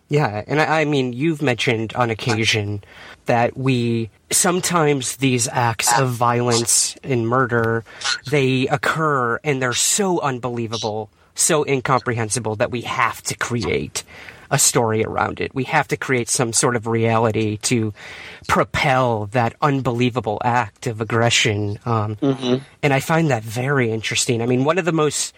[0.08, 2.82] Yeah, and I, I mean, you've mentioned on occasion
[3.26, 7.84] that we sometimes these acts of violence and murder
[8.30, 14.02] they occur and they're so unbelievable, so incomprehensible that we have to create
[14.52, 15.52] a story around it.
[15.54, 17.92] We have to create some sort of reality to
[18.46, 21.78] propel that unbelievable act of aggression.
[21.84, 22.16] Um,
[22.82, 24.42] And I find that very interesting.
[24.42, 25.34] I mean, one of the most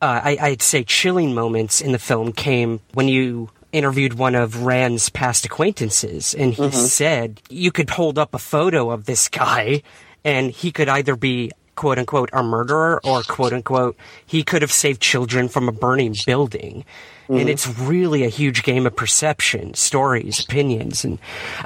[0.00, 4.62] uh, I, I'd say chilling moments in the film came when you interviewed one of
[4.62, 9.82] Rand's past acquaintances, and he said you could hold up a photo of this guy,
[10.24, 14.72] and he could either be quote unquote a murderer or quote unquote he could have
[14.72, 16.84] saved children from a burning building.
[17.28, 21.18] And it's really a huge game of perception, stories, opinions, and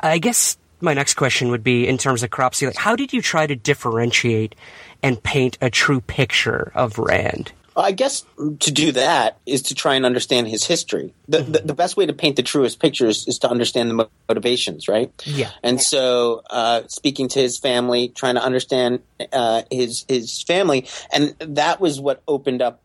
[0.02, 3.22] I guess my next question would be in terms of Cropsey, like how did you
[3.22, 4.54] try to differentiate
[5.02, 7.52] and paint a true picture of Rand?
[7.74, 8.24] Well, I guess
[8.60, 11.14] to do that is to try and understand his history.
[11.28, 14.08] The, the, the best way to paint the truest pictures is, is to understand the
[14.28, 15.10] motivations, right?
[15.24, 15.50] Yeah.
[15.62, 19.00] And so, uh, speaking to his family, trying to understand
[19.32, 22.82] uh, his his family, and that was what opened up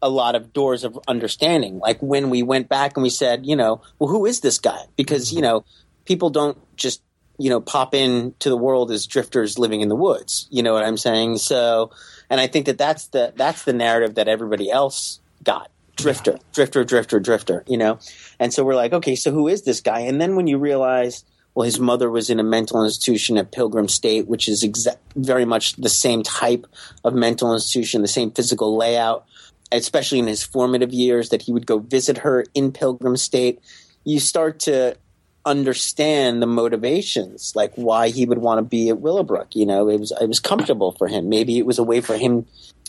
[0.00, 1.78] a lot of doors of understanding.
[1.78, 4.82] Like when we went back and we said, you know, well, who is this guy?
[4.96, 5.64] Because you know,
[6.04, 7.02] people don't just
[7.38, 10.46] you know pop in to the world as drifters living in the woods.
[10.50, 11.38] You know what I'm saying?
[11.38, 11.90] So,
[12.30, 15.70] and I think that that's the that's the narrative that everybody else got.
[15.96, 17.64] Drifter, drifter, drifter, drifter.
[17.66, 17.98] You know,
[18.38, 20.00] and so we're like, okay, so who is this guy?
[20.00, 21.24] And then when you realize
[21.58, 25.44] well, his mother was in a mental institution at Pilgrim State, which is exa- very
[25.44, 26.68] much the same type
[27.02, 29.26] of mental institution, the same physical layout,
[29.72, 33.60] especially in his formative years, that he would go visit her in Pilgrim State.
[34.04, 34.96] You start to
[35.44, 39.56] understand the motivations, like why he would want to be at Willowbrook.
[39.56, 41.28] You know, it was it was comfortable for him.
[41.28, 42.46] Maybe it was a way for him.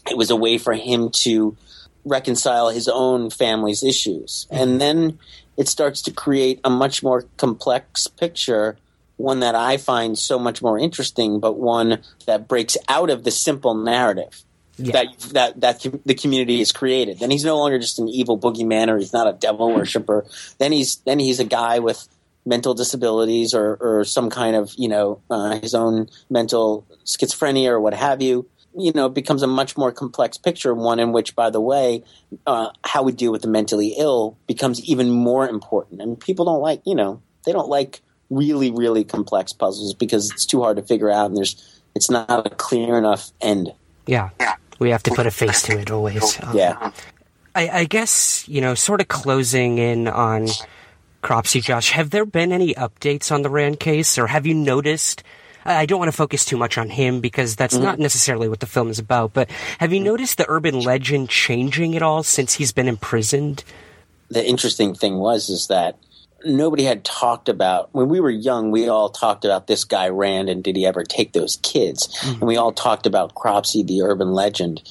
[0.10, 1.56] It was a way for him to
[2.06, 4.62] reconcile his own family's issues, mm-hmm.
[4.62, 5.20] and then
[5.58, 8.78] it starts to create a much more complex picture.
[9.18, 13.32] One that I find so much more interesting, but one that breaks out of the
[13.32, 14.46] simple narrative
[14.80, 17.20] that that that com- the community has created.
[17.20, 20.26] Then he's no longer just an evil boogeyman, or he's not a devil worshiper.
[20.58, 22.08] Then he's then he's a guy with
[22.46, 27.80] mental disabilities or, or some kind of you know uh, his own mental schizophrenia or
[27.80, 28.48] what have you.
[28.78, 32.04] You know, it becomes a much more complex picture, one in which, by the way,
[32.46, 36.02] uh, how we deal with the mentally ill becomes even more important.
[36.02, 40.32] I And people don't like, you know, they don't like really, really complex puzzles because
[40.32, 43.74] it's too hard to figure out, and there's it's not a clear enough end.
[44.06, 44.30] Yeah.
[44.80, 46.42] We have to put a face to it always.
[46.42, 46.92] Um, Yeah.
[47.56, 50.48] I, I guess, you know, sort of closing in on
[51.22, 55.24] Cropsey Josh, have there been any updates on the Rand case or have you noticed?
[55.66, 58.62] I I don't want to focus too much on him because that's not necessarily what
[58.62, 62.54] the film is about, but have you noticed the urban legend changing at all since
[62.54, 63.64] he's been imprisoned?
[64.30, 65.98] the interesting thing was is that
[66.46, 70.50] nobody had talked about when we were young we all talked about this guy rand
[70.50, 72.08] and did he ever take those kids?
[72.08, 72.32] Mm-hmm.
[72.34, 74.82] and we all talked about cropsey the urban legend.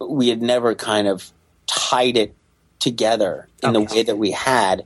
[0.00, 1.30] We had never kind of
[1.66, 2.34] tied it
[2.78, 3.84] together in okay.
[3.84, 4.84] the way that we had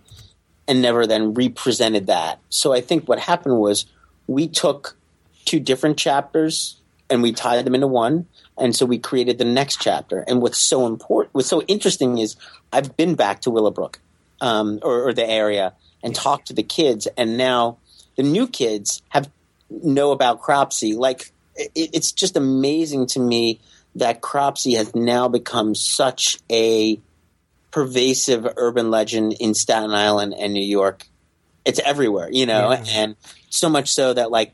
[0.66, 2.40] and never then represented that.
[2.48, 3.86] So i think what happened was
[4.26, 4.96] we took
[5.44, 6.76] two different chapters
[7.10, 8.26] and we tied them into one.
[8.56, 10.24] And so we created the next chapter.
[10.26, 12.36] And what's so important what's so interesting is
[12.72, 14.00] i've been back to willowbrook
[14.40, 15.72] um, or, or the area
[16.04, 17.08] and talk to the kids.
[17.16, 17.78] And now
[18.16, 19.28] the new kids have
[19.70, 20.94] know about Cropsey.
[20.94, 23.60] Like it, it's just amazing to me
[23.96, 27.00] that Cropsey has now become such a
[27.70, 31.06] pervasive urban legend in Staten Island and New York.
[31.64, 32.84] It's everywhere, you know, yeah.
[32.88, 33.16] and
[33.48, 34.52] so much so that like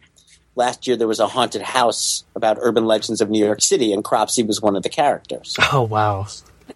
[0.54, 4.04] last year there was a haunted house about urban legends of New York City, and
[4.04, 5.56] Cropsey was one of the characters.
[5.72, 6.26] Oh wow!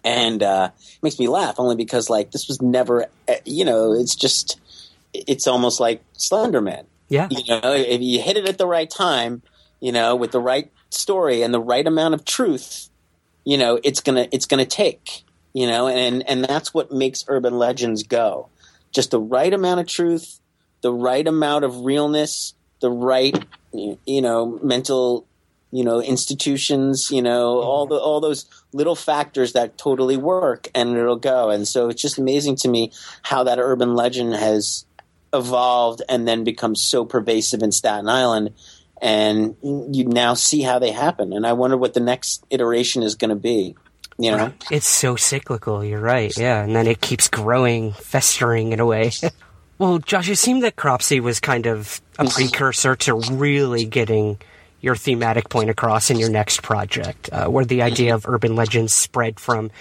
[0.03, 3.93] And uh, it makes me laugh only because like this was never, eh, you know,
[3.93, 4.59] it's just
[5.27, 6.85] it's almost like Slenderman.
[7.07, 7.27] Yeah.
[7.29, 9.41] You know, if you hit it at the right time,
[9.79, 12.89] you know, with the right story and the right amount of truth,
[13.43, 15.23] you know, it's gonna it's gonna take.
[15.53, 18.49] You know, and and that's what makes urban legends go.
[18.91, 20.39] Just the right amount of truth,
[20.81, 25.27] the right amount of realness, the right you know mental
[25.71, 30.95] you know institutions you know all the all those little factors that totally work and
[30.95, 32.91] it'll go and so it's just amazing to me
[33.23, 34.85] how that urban legend has
[35.35, 38.53] evolved and then become so pervasive in Staten Island.
[39.01, 41.33] And you now see how they happen.
[41.33, 43.75] And I wonder what the next iteration is going to be.
[44.17, 44.53] You know?
[44.71, 45.83] It's so cyclical.
[45.83, 46.35] You're right.
[46.37, 46.63] Yeah.
[46.63, 49.11] And then it keeps growing, festering in a way.
[49.77, 52.33] well, Josh, it seemed that Cropsey was kind of a mm-hmm.
[52.33, 54.39] precursor to really getting
[54.79, 58.93] your thematic point across in your next project, uh, where the idea of urban legends
[58.93, 59.71] spread from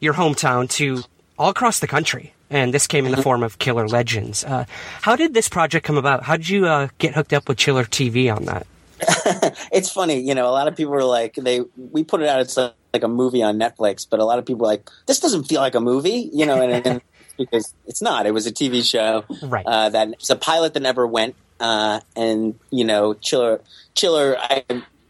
[0.00, 1.02] your hometown to
[1.38, 4.44] all across the country and this came in the form of Killer Legends.
[4.44, 4.64] Uh,
[5.02, 6.22] how did this project come about?
[6.22, 8.66] How did you uh, get hooked up with Chiller TV on that?
[9.72, 10.46] it's funny, you know.
[10.46, 12.40] A lot of people are like, they we put it out.
[12.40, 15.20] It's like, like a movie on Netflix, but a lot of people are like, this
[15.20, 17.02] doesn't feel like a movie, you know, and, and
[17.38, 18.26] because it's not.
[18.26, 19.64] It was a TV show, right?
[19.64, 23.60] Uh, that it's a pilot that never went, uh, and you know, Chiller,
[23.94, 24.36] Chiller.
[24.38, 24.64] I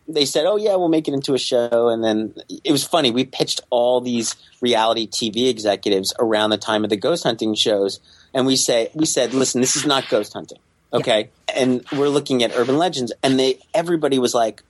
[0.08, 3.10] they said, "Oh yeah, we'll make it into a show." And then it was funny.
[3.10, 8.00] We pitched all these reality TV executives around the time of the ghost hunting shows,
[8.32, 10.58] and we say, "We said, listen, this is not ghost hunting,
[10.92, 11.62] okay?" Yeah.
[11.62, 14.62] And we're looking at urban legends, and they everybody was like,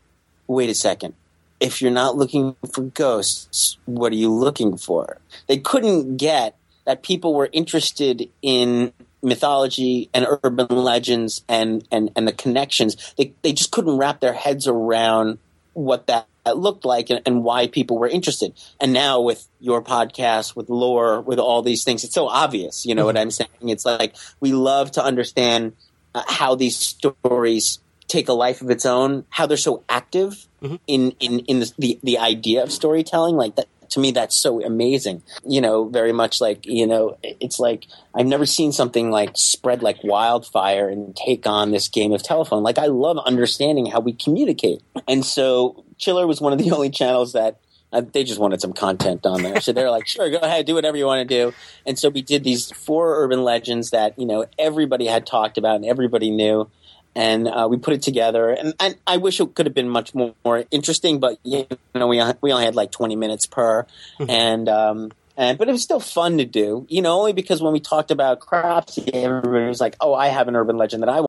[0.47, 1.15] "Wait a second.
[1.61, 7.03] If you're not looking for ghosts, what are you looking for?" They couldn't get that
[7.03, 13.15] people were interested in mythology and urban legends and, and, and the connections.
[13.17, 15.39] They, they just couldn't wrap their heads around
[15.73, 16.27] what that
[16.57, 18.53] looked like and, and, why people were interested.
[18.81, 22.87] And now with your podcast, with lore, with all these things, it's so obvious.
[22.87, 23.07] You know mm-hmm.
[23.07, 23.49] what I'm saying?
[23.63, 25.75] It's like we love to understand
[26.15, 30.77] uh, how these stories take a life of its own, how they're so active mm-hmm.
[30.87, 33.37] in in in the, the, the idea of storytelling.
[33.37, 35.23] Like that, to me that's so amazing.
[35.45, 39.83] You know very much like you know it's like i've never seen something like spread
[39.83, 42.63] like wildfire and take on this game of telephone.
[42.63, 44.83] Like i love understanding how we communicate.
[45.07, 48.75] And so chiller was one of the only channels that uh, they just wanted some
[48.75, 49.61] content on there.
[49.61, 51.55] So they're like sure go ahead do whatever you want to do.
[51.87, 55.77] And so we did these four urban legends that you know everybody had talked about
[55.77, 56.71] and everybody knew
[57.15, 58.51] and uh, we put it together.
[58.51, 62.07] And, and, I wish it could have been much more, more interesting, but you know,
[62.07, 63.85] we we only had like twenty minutes per,
[64.19, 64.31] mm-hmm.
[64.31, 66.87] and um, and but it was still fun to do.
[66.89, 70.49] You know, only because when we talked about Cropsey, everybody was like, "Oh, I have
[70.49, 71.29] an urban legend that I." want.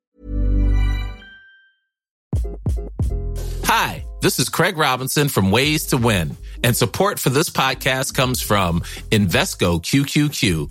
[3.64, 8.42] Hi, this is Craig Robinson from Ways to Win, and support for this podcast comes
[8.42, 10.70] from Invesco QQQ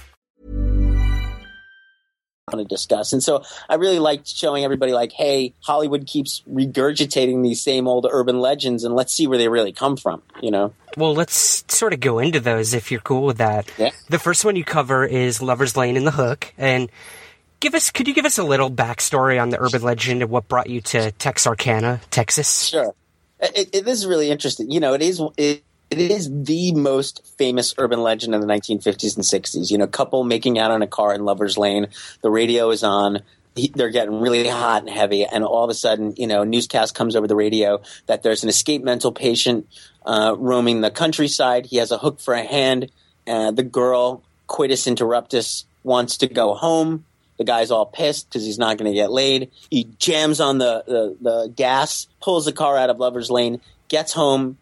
[2.47, 3.13] Want to discuss.
[3.13, 8.07] And so I really liked showing everybody like, hey, Hollywood keeps regurgitating these same old
[8.09, 10.73] urban legends and let's see where they really come from, you know?
[10.97, 13.69] Well, let's sort of go into those if you're cool with that.
[13.77, 13.91] Yeah.
[14.09, 16.53] The first one you cover is Lover's Lane in the Hook.
[16.57, 16.89] And
[17.59, 20.47] give us, could you give us a little backstory on the urban legend and what
[20.47, 22.65] brought you to Texarkana, Texas?
[22.65, 22.93] Sure.
[23.39, 24.71] It, it, this is really interesting.
[24.71, 29.15] You know, it is, it, it is the most famous urban legend of the 1950s
[29.15, 29.69] and 60s.
[29.69, 31.87] You know, couple making out in a car in Lover's Lane.
[32.21, 33.21] The radio is on.
[33.75, 37.17] They're getting really hot and heavy, and all of a sudden, you know, newscast comes
[37.17, 39.67] over the radio that there's an escaped mental patient
[40.05, 41.65] uh, roaming the countryside.
[41.65, 42.89] He has a hook for a hand.
[43.25, 47.03] The girl, coitus interruptus, wants to go home.
[47.37, 49.51] The guy's all pissed because he's not going to get laid.
[49.69, 54.13] He jams on the, the, the gas, pulls the car out of Lover's Lane, gets
[54.13, 54.57] home,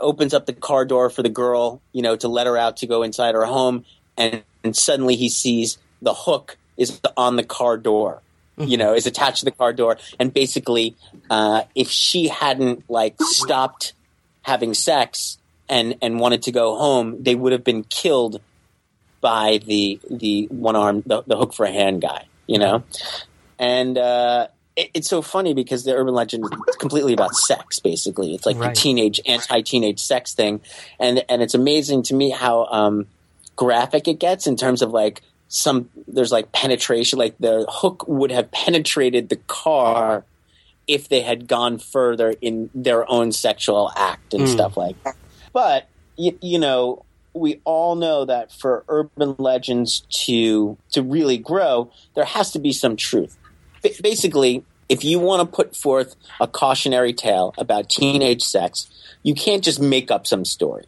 [0.00, 2.86] opens up the car door for the girl, you know, to let her out to
[2.86, 3.84] go inside her home,
[4.16, 8.22] and, and suddenly he sees the hook is on the car door.
[8.56, 10.96] You know, is attached to the car door, and basically,
[11.30, 13.92] uh, if she hadn't like stopped
[14.42, 15.38] having sex
[15.68, 18.40] and and wanted to go home, they would have been killed
[19.20, 22.24] by the the one arm the, the hook for a hand guy.
[22.48, 22.82] You know,
[23.60, 27.80] and uh, it, it's so funny because the urban legend is completely about sex.
[27.80, 28.74] Basically, it's like Right.
[28.74, 30.60] the teenage anti-teenage sex thing,
[30.98, 33.06] and and it's amazing to me how um,
[33.56, 38.30] graphic it gets in terms of like some there's like penetration, like the hook would
[38.30, 40.24] have penetrated the car
[40.86, 45.16] if they had gone further in their own sexual act and stuff like that.
[45.52, 47.04] But you, you know,
[47.34, 52.72] we all know that for urban legends to to really grow, there has to be
[52.72, 53.36] some truth.
[53.82, 58.88] Ba- basically, if you want to put forth a cautionary tale about teenage sex,
[59.22, 60.86] you can't just make up some story.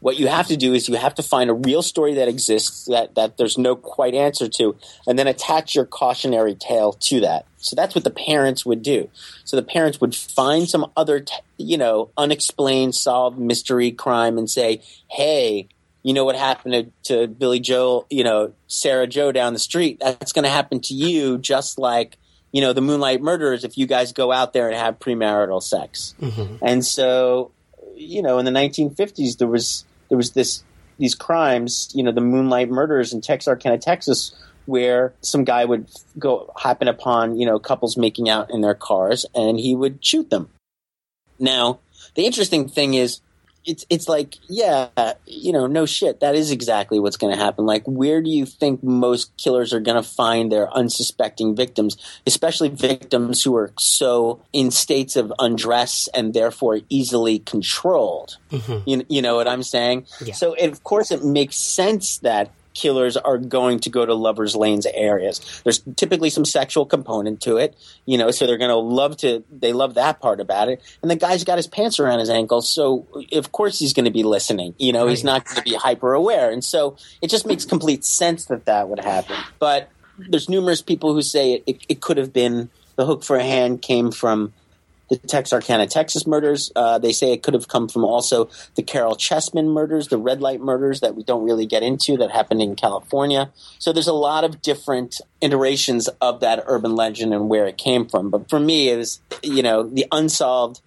[0.00, 2.86] What you have to do is you have to find a real story that exists
[2.86, 4.74] that, that there's no quite answer to,
[5.06, 7.46] and then attach your cautionary tale to that.
[7.58, 9.08] So that's what the parents would do.
[9.44, 14.50] So the parents would find some other, t- you know, unexplained, solved mystery crime and
[14.50, 15.68] say, hey,
[16.02, 20.00] you know what happened to, to Billy Joe, you know, Sarah Joe down the street?
[20.00, 22.16] That's going to happen to you just like,
[22.52, 26.14] you know, the Moonlight Murders if you guys go out there and have premarital sex.
[26.20, 26.64] Mm-hmm.
[26.64, 27.50] And so,
[27.96, 30.62] you know, in the 1950s, there was there was this
[30.98, 34.36] these crimes, you know, the Moonlight Murders in Texarkana, Texas,
[34.66, 35.88] where some guy would
[36.18, 40.30] go happen upon you know couples making out in their cars, and he would shoot
[40.30, 40.50] them.
[41.38, 41.80] Now,
[42.14, 43.20] the interesting thing is.
[43.64, 44.88] It's it's like yeah
[45.26, 48.44] you know no shit that is exactly what's going to happen like where do you
[48.44, 51.96] think most killers are going to find their unsuspecting victims
[52.26, 58.88] especially victims who are so in states of undress and therefore easily controlled mm-hmm.
[58.88, 60.06] you, you know what I'm saying?
[60.24, 60.34] Yeah.
[60.34, 64.56] So, it, of course, it makes sense that killers are going to go to lovers'
[64.56, 65.62] lanes areas.
[65.64, 69.44] There's typically some sexual component to it, you know, so they're going to love to,
[69.50, 70.82] they love that part about it.
[71.02, 74.10] And the guy's got his pants around his ankles, so of course he's going to
[74.10, 74.74] be listening.
[74.78, 76.50] You know, he's not going to be hyper aware.
[76.50, 79.36] And so it just makes complete sense that that would happen.
[79.58, 83.36] But there's numerous people who say it, it, it could have been the hook for
[83.36, 84.52] a hand came from
[85.20, 86.72] the Texarkana, Texas murders.
[86.74, 90.40] Uh, they say it could have come from also the Caryl Chessman murders, the red
[90.40, 93.50] light murders that we don't really get into that happened in California.
[93.78, 98.08] So there's a lot of different iterations of that urban legend and where it came
[98.08, 98.30] from.
[98.30, 100.80] But for me, it was, you know, the unsolved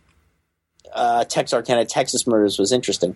[0.92, 3.16] uh, Texarkana, Texas murders was interesting.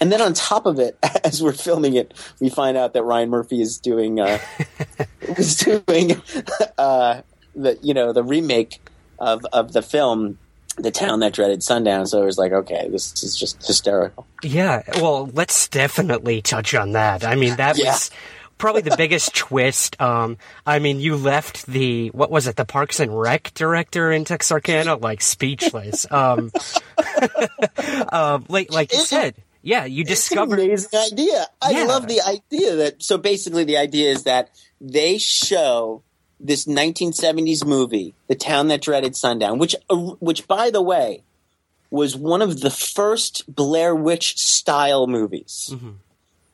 [0.00, 3.28] And then on top of it, as we're filming it, we find out that Ryan
[3.28, 4.38] Murphy is doing uh,
[5.36, 6.22] was doing
[6.78, 7.20] uh,
[7.54, 8.80] the you know the remake
[9.18, 10.38] of of the film
[10.76, 14.82] the town that dreaded sundown so it was like okay this is just hysterical Yeah,
[15.00, 17.24] well, let's definitely touch on that.
[17.24, 17.92] I mean, that Yeah.
[17.92, 18.10] was
[18.58, 20.00] probably the biggest twist.
[20.00, 24.24] Um, I mean, you left the what was it, the Parks and Rec director in
[24.24, 26.06] Texarkana like speechless.
[26.12, 26.52] Um,
[28.12, 30.58] um, like like you said, yeah, you it's an discovered.
[30.60, 31.84] amazing idea i Yeah.
[31.84, 34.50] love the idea that so basically the idea is that
[34.80, 36.02] they show
[36.38, 41.22] this 1970s movie the town that dreaded sundown which uh, which by the way
[41.90, 45.74] was one of the first blair witch style movies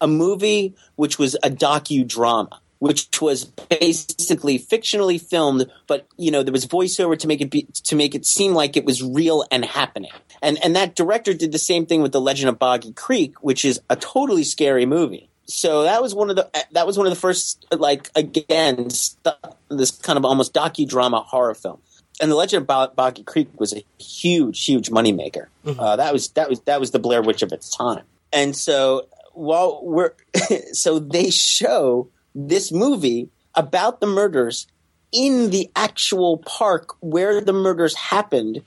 [0.03, 6.53] a movie which was a docudrama, which was basically fictionally filmed, but you know there
[6.53, 9.65] was voiceover to make it be, to make it seem like it was real and
[9.65, 10.11] happening.
[10.43, 13.65] And and that director did the same thing with The Legend of Boggy Creek, which
[13.65, 15.31] is a totally scary movie.
[15.47, 19.37] So that was one of the that was one of the first like again st-
[19.69, 21.79] this kind of almost docudrama horror film.
[22.21, 25.47] And the Legend of Boggy Creek was a huge, huge moneymaker.
[25.65, 25.81] Mm-hmm.
[25.81, 28.05] Uh, that was that was that was the Blair Witch of its time.
[28.33, 30.13] And so while we're
[30.73, 34.67] so they show this movie about the murders
[35.11, 38.63] in the actual park where the murders happened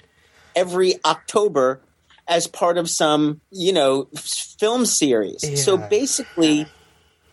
[0.56, 1.82] every October
[2.28, 5.44] as part of some, you know, film series.
[5.44, 5.56] Yeah.
[5.56, 6.66] So basically,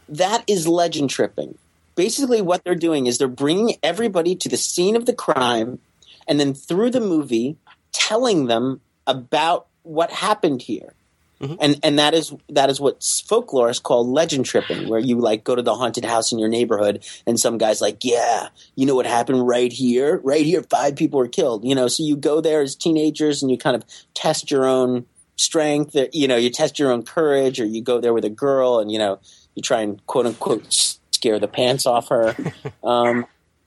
[0.09, 1.57] that is legend tripping.
[1.95, 5.78] Basically, what they're doing is they're bringing everybody to the scene of the crime
[6.26, 7.57] and then through the movie
[7.93, 10.95] telling them about what happened here.
[11.43, 11.55] Mm-hmm.
[11.61, 15.43] And and that is that is what folklore is called legend tripping, where you like
[15.43, 18.95] go to the haunted house in your neighborhood, and some guy's like, "Yeah, you know
[18.95, 20.20] what happened right here?
[20.22, 23.51] Right here, five people were killed." You know, so you go there as teenagers and
[23.51, 23.84] you kind of
[24.14, 25.97] test your own strength.
[26.12, 28.93] You know, you test your own courage, or you go there with a girl and
[28.93, 29.18] you know
[29.57, 30.72] you try and quote unquote
[31.11, 32.36] scare the pants off her.
[32.84, 33.26] um,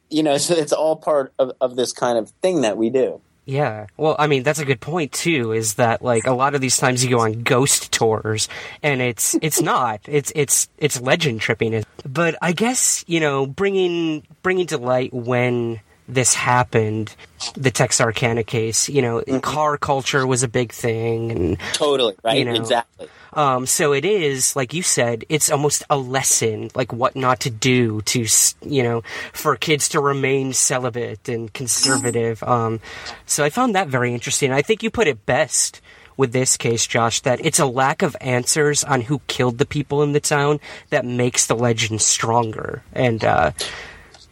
[0.10, 3.20] you know, so it's all part of, of this kind of thing that we do.
[3.46, 3.88] Yeah.
[3.96, 5.52] Well, I mean, that's a good point too.
[5.52, 8.50] Is that like a lot of these times you go on ghost tours,
[8.82, 10.02] and it's it's not.
[10.08, 11.86] It's it's it's legend tripping.
[12.04, 17.16] But I guess you know, bringing bringing to light when this happened,
[17.56, 18.90] the Texarkana case.
[18.90, 19.40] You know, mm-hmm.
[19.40, 23.08] car culture was a big thing, and totally right, you know, exactly.
[23.36, 27.50] Um, so it is, like you said, it's almost a lesson, like what not to
[27.50, 28.26] do to,
[28.66, 32.44] you know, for kids to remain celibate and conservative.
[32.56, 32.80] Um,
[33.26, 34.52] so I found that very interesting.
[34.52, 35.82] I think you put it best
[36.16, 40.04] with this case, Josh, that it's a lack of answers on who killed the people
[40.04, 40.60] in the town
[40.92, 42.84] that makes the legend stronger.
[42.94, 43.52] And, uh,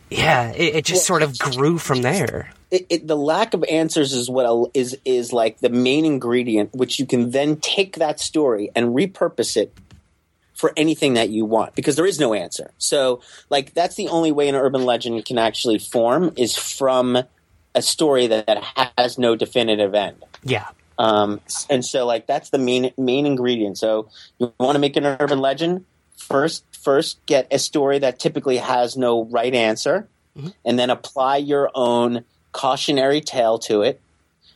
[0.10, 4.14] yeah, it, it just sort of grew from there it, it, the lack of answers
[4.14, 8.72] is what is is like the main ingredient, which you can then take that story
[8.76, 9.72] and repurpose it
[10.56, 12.72] for anything that you want because there is no answer.
[12.80, 13.22] So,
[13.52, 17.20] like that's the only way an urban legend can actually form is from
[17.76, 20.26] a story that, that has no definitive end.
[20.44, 20.68] Yeah.
[20.98, 23.78] Um, and so, like that's the main main ingredient.
[23.78, 24.10] So,
[24.40, 25.86] you want to make an urban legend
[26.18, 26.66] first.
[26.72, 30.50] First, get a story that typically has no right answer, mm-hmm.
[30.66, 34.00] and then apply your own cautionary tale to it,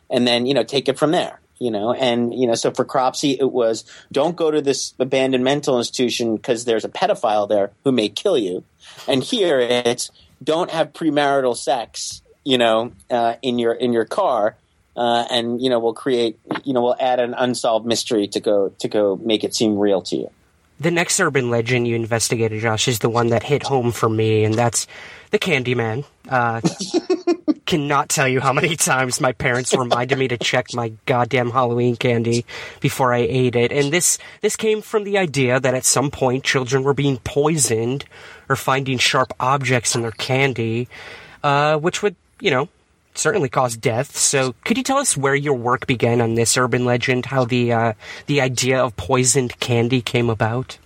[0.09, 1.39] and then you know take it from there.
[1.59, 5.43] You know, and you know, so for Cropsey, it was don't go to this abandoned
[5.43, 8.63] mental institution because there's a pedophile there who may kill you,
[9.07, 10.11] and here it's
[10.43, 12.21] don't have premarital sex.
[12.43, 14.55] You know, uh, in your in your car.
[14.95, 18.69] Uh, and you know we'll create you know we'll add an unsolved mystery to go
[18.79, 20.31] to go make it seem real to you
[20.79, 24.43] the next urban legend you investigated, Josh, is the one that hit home for me,
[24.43, 24.87] and that's
[25.31, 26.05] the Candyman.
[26.27, 26.61] Uh,
[27.67, 31.95] cannot tell you how many times my parents reminded me to check my goddamn Halloween
[31.97, 32.45] candy
[32.79, 33.71] before I ate it.
[33.71, 38.05] And this this came from the idea that at some point children were being poisoned
[38.49, 40.87] or finding sharp objects in their candy,
[41.43, 42.69] uh, which would, you know,
[43.13, 44.15] certainly cause death.
[44.15, 47.27] So, could you tell us where your work began on this urban legend?
[47.27, 47.93] How the uh,
[48.27, 50.77] the idea of poisoned candy came about?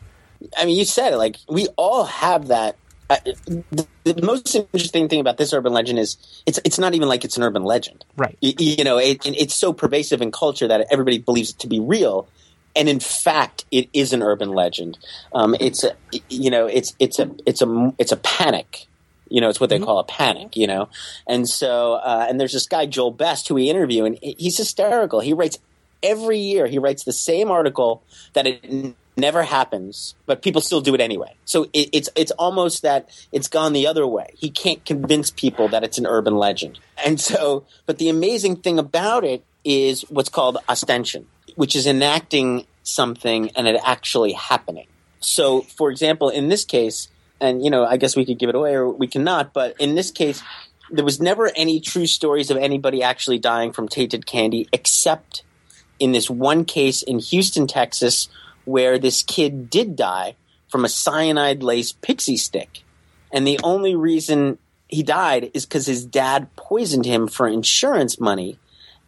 [0.58, 1.18] I mean, you said it.
[1.18, 2.76] Like we all have that.
[3.20, 7.26] The, the, most interesting thing about this urban legend is it's it's not even like
[7.26, 8.38] it's an urban legend, right?
[8.42, 11.80] You, you know, it, it's so pervasive in culture that everybody believes it to be
[11.80, 12.28] real,
[12.76, 14.98] and in fact, it is an urban legend.
[15.34, 15.96] Um, it's a
[16.30, 18.88] you know, it's it's a it's a it's a panic
[19.32, 19.86] you know, it's what they mm-hmm.
[19.86, 20.90] call a panic, you know?
[21.26, 25.22] And so, uh, and there's this guy, Joel Best, who we interview, and he's hysterical.
[25.22, 25.58] He writes
[26.04, 28.04] every year, he writes the same article
[28.34, 31.34] that it never happens, but people still do it anyway.
[31.46, 34.34] So it, it's, it's almost that it's gone the other way.
[34.38, 36.80] He can't convince people that it's an urban legend.
[37.06, 42.66] And so, but the amazing thing about it is what's called ostension, which is enacting
[42.84, 44.88] something and it actually happening.
[45.22, 47.08] So, for example, in this case,
[47.40, 49.54] and you know, I guess we could give it away or we cannot.
[49.54, 50.44] But in this case,
[50.92, 55.44] there was never any true stories of anybody actually dying from tainted candy, except
[56.00, 58.28] in this one case in Houston, Texas,
[58.66, 60.36] where this kid did die
[60.70, 62.84] from a cyanide laced pixie stick.
[63.32, 64.58] And the only reason
[64.88, 68.58] he died is because his dad poisoned him for insurance money.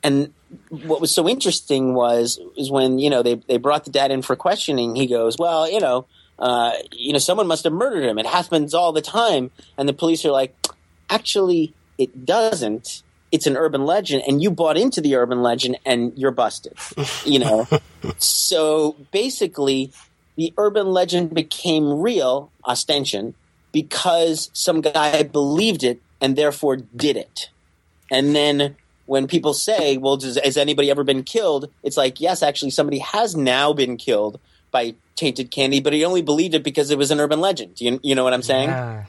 [0.01, 0.33] And
[0.69, 4.21] what was so interesting was is when you know they they brought the dad in
[4.21, 4.95] for questioning.
[4.95, 6.05] He goes, "Well, you know,
[6.39, 8.17] uh, you know, someone must have murdered him.
[8.17, 9.51] It happens all the time.
[9.77, 10.55] And the police are like,
[11.09, 13.02] actually, it doesn't.
[13.33, 16.73] It's an urban legend, and you bought into the urban legend, and you're busted.
[17.25, 17.67] You know,
[18.19, 19.91] so basically,
[20.35, 23.33] the urban legend became real ostension
[23.71, 27.49] because some guy believed it and therefore did it.
[28.11, 28.75] And then
[29.07, 32.99] when people say, "Well, does, has anybody ever been killed?" It's like, yes, actually, somebody
[32.99, 34.39] has now been killed
[34.71, 37.79] by tainted candy, but he only believed it because it was an urban legend.
[37.79, 38.69] You, you know what I'm saying?
[38.69, 39.05] Yeah.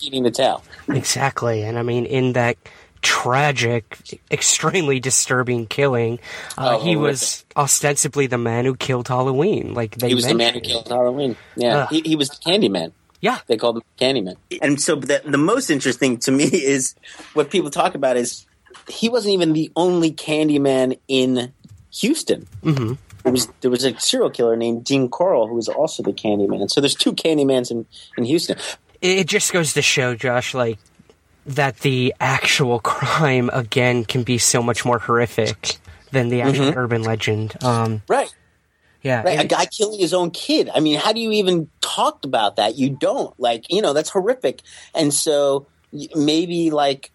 [0.00, 0.62] Eating the tail.
[0.88, 1.62] Exactly.
[1.62, 2.56] And I mean, in that
[3.02, 6.18] tragic, extremely disturbing killing,
[6.56, 7.00] uh, Oh, he horrific.
[7.02, 9.74] was ostensibly the man who killed Halloween.
[9.74, 11.36] Like they He was the man who killed Halloween.
[11.56, 11.88] Yeah, Ugh.
[11.90, 12.92] he, he was the candy man.
[13.20, 13.38] Yeah.
[13.46, 14.34] They called him Candyman.
[14.60, 16.96] And so the, the most interesting to me is
[17.34, 18.46] what people talk about is
[18.88, 21.52] he wasn't even the only Candyman in
[22.00, 22.48] Houston.
[22.64, 22.94] Mm-hmm.
[23.22, 26.68] There was there was a serial killer named Dean Corll who was also the Candyman.
[26.68, 27.86] So there's two Candymans in,
[28.18, 28.58] in Houston.
[29.00, 30.80] It it just goes to show, Josh, like
[31.46, 35.76] that the actual crime again can be so much more horrific
[36.10, 36.78] than the actual Mm-hmm.
[36.78, 37.54] urban legend.
[37.64, 38.32] Um, Right.
[39.02, 39.40] yeah, Right.
[39.40, 40.70] A guy killing his own kid.
[40.74, 42.76] I mean, how do you even talk about that?
[42.76, 43.38] You don't.
[43.40, 44.62] Like, you know, that's horrific.
[44.94, 45.66] And so
[46.14, 47.10] maybe like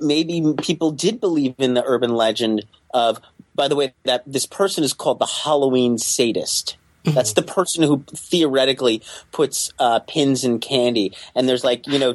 [0.00, 3.20] maybe people did believe in the urban legend of
[3.54, 6.76] by the way that this person is called the Halloween sadist.
[7.14, 9.02] That's the person who theoretically
[9.32, 11.12] puts uh, pins in candy.
[11.34, 12.14] And there's like, you know,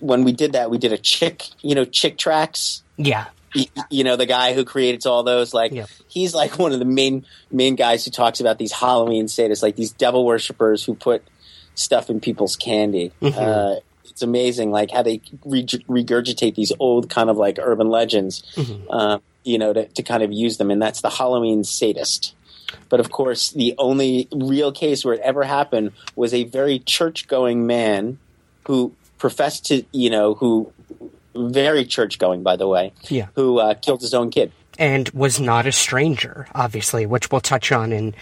[0.00, 2.82] when we did that, we did a chick, you know, Chick tracts.
[2.96, 5.88] Yeah, y- you know the guy who creates all those like Yep.
[6.08, 9.76] he's like one of the main main guys who talks about these halloween sadists like
[9.76, 11.22] these devil worshippers who put
[11.74, 13.12] stuff in people's candy.
[13.22, 18.42] Uh, it's amazing like how they re- regurgitate these old kind of like urban legends
[18.90, 20.70] uh, you know to, to kind of use them.
[20.70, 22.34] And that's the halloween sadist
[22.88, 27.26] but of course the only real case where it ever happened was a very church
[27.28, 28.18] going man
[28.66, 30.72] who professed to you know who
[31.34, 33.28] very church going by the way Yeah.
[33.34, 37.70] who uh, killed his own kid and was not a stranger, obviously, which we'll touch
[37.72, 38.14] on in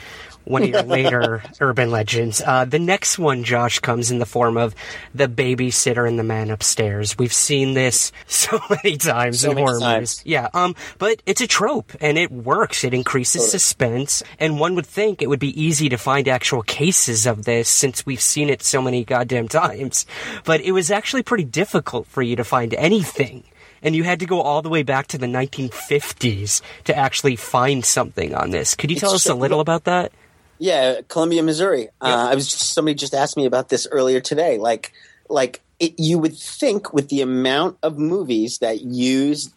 [0.45, 2.43] one of your later urban legends.
[2.45, 4.75] Uh, the next one, Josh, comes in the form of
[5.15, 7.19] the babysitter and the man upstairs.
[7.19, 10.19] We've seen this so many times So in many horror times.
[10.19, 10.23] movies.
[10.25, 12.85] Yeah, um, but it's a trope and it works.
[12.85, 17.27] It increases suspense, and one would think it would be easy to find actual cases
[17.27, 20.07] of this since we've seen it so many goddamn times.
[20.45, 23.45] But it was actually pretty difficult for you to find anything
[23.83, 27.85] and you had to go all the way back to the 1950s to actually find
[27.85, 28.75] something on this.
[28.75, 30.13] Could you tell us a little about that?
[30.61, 31.89] Yeah, Columbia, Missouri.
[32.01, 34.59] Uh, I was just, somebody just asked me about this earlier today.
[34.59, 34.93] Like,
[35.29, 39.53] like it, you would think with the amount of movies that use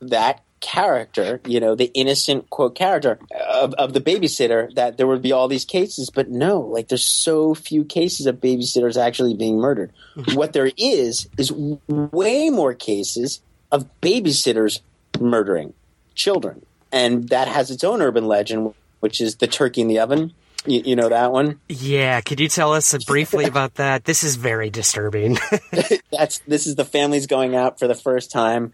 [0.00, 3.18] that character, you know, the innocent quote character
[3.50, 7.04] of, of the babysitter, that there would be all these cases, but no, like there's
[7.04, 9.92] so few cases of babysitters actually being murdered.
[10.32, 14.80] what there is is way more cases of babysitters
[15.20, 15.74] murdering
[16.14, 20.32] children, and that has its own urban legend, which is the turkey in the oven.
[20.66, 21.60] You, you know that one?
[21.68, 24.04] Yeah, could you tell us briefly about that?
[24.04, 25.38] This is very disturbing.
[26.12, 28.72] That's this is the families going out for the first time.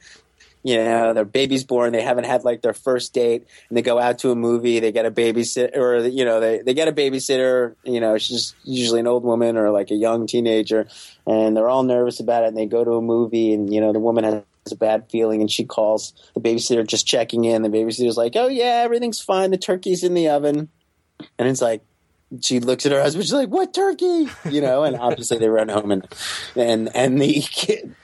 [0.65, 1.93] You know, their baby's born.
[1.93, 4.79] They haven't had like their first date, and they go out to a movie.
[4.79, 7.75] They get a babysitter, or you know, they they get a babysitter.
[7.83, 10.87] You know, she's usually an old woman or like a young teenager,
[11.27, 12.49] and they're all nervous about it.
[12.49, 15.41] And they go to a movie, and you know, the woman has a bad feeling,
[15.41, 17.63] and she calls the babysitter just checking in.
[17.63, 19.51] The babysitter's like, "Oh yeah, everything's fine.
[19.51, 20.69] The turkey's in the oven,"
[21.39, 21.83] and it's like
[22.41, 23.25] she looks at her husband.
[23.25, 26.07] She's like, "What turkey?" You know, and obviously they run home and
[26.57, 27.95] and and the kid,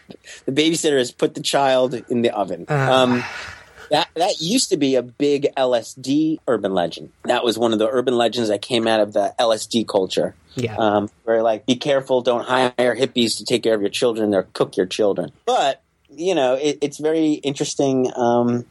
[0.44, 2.66] the babysitter has put the child in the oven.
[2.68, 3.24] Um,
[3.90, 7.10] that that used to be a big LSD urban legend.
[7.24, 10.34] That was one of the urban legends that came out of the LSD culture.
[10.54, 10.76] Yeah.
[10.76, 14.44] Um, where like, be careful, don't hire hippies to take care of your children or
[14.52, 15.30] cook your children.
[15.46, 18.10] But you know, it, it's very interesting.
[18.16, 18.66] Um,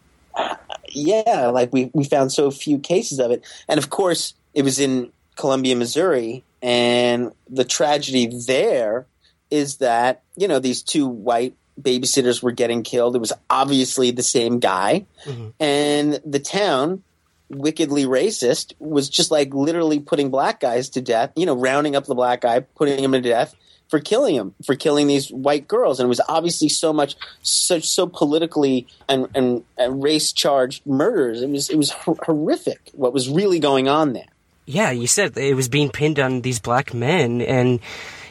[0.89, 4.79] yeah, like we we found so few cases of it, and of course, it was
[4.79, 9.05] in Columbia, Missouri, and the tragedy there
[9.49, 13.15] is that you know these two white babysitters were getting killed.
[13.15, 15.49] It was obviously the same guy, mm-hmm.
[15.59, 17.03] and the town
[17.49, 22.05] wickedly racist was just like literally putting black guys to death you know rounding up
[22.05, 23.55] the black guy putting him to death
[23.89, 25.99] for killing him for killing these white girls.
[25.99, 31.41] And it was obviously so much so so politically and and, and race charged murders.
[31.41, 34.27] It was it was hor- horrific what was really going on there.
[34.65, 37.79] Yeah, you said it was being pinned on these black men, and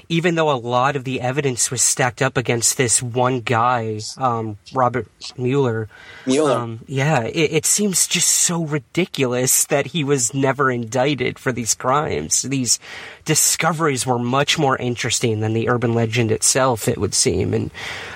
[0.08, 4.56] even though a lot of the evidence was stacked up against this one guy, um,
[4.72, 5.88] Robert Mueller,
[6.26, 6.52] Mueller.
[6.52, 11.74] Um, yeah, it, it seems just so ridiculous that he was never indicted for these
[11.74, 12.42] crimes.
[12.42, 12.78] These
[13.24, 17.52] discoveries were much more interesting than the urban legend itself, it would seem.
[17.52, 17.70] And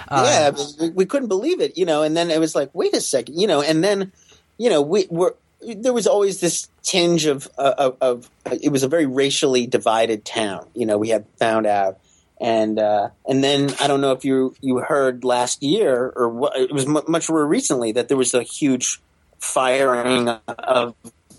[0.08, 2.02] uh, yeah, we, we couldn't believe it, you know.
[2.02, 3.62] And then it was like, wait a second, you know.
[3.62, 4.12] And then,
[4.58, 8.88] you know, we were there was always this tinge of of, of it was a
[8.88, 10.66] very racially divided town.
[10.74, 11.98] You know, we had found out,
[12.40, 16.56] and uh, and then I don't know if you you heard last year or what,
[16.56, 19.00] it was mu much more recently that there was a huge
[19.38, 20.94] firing of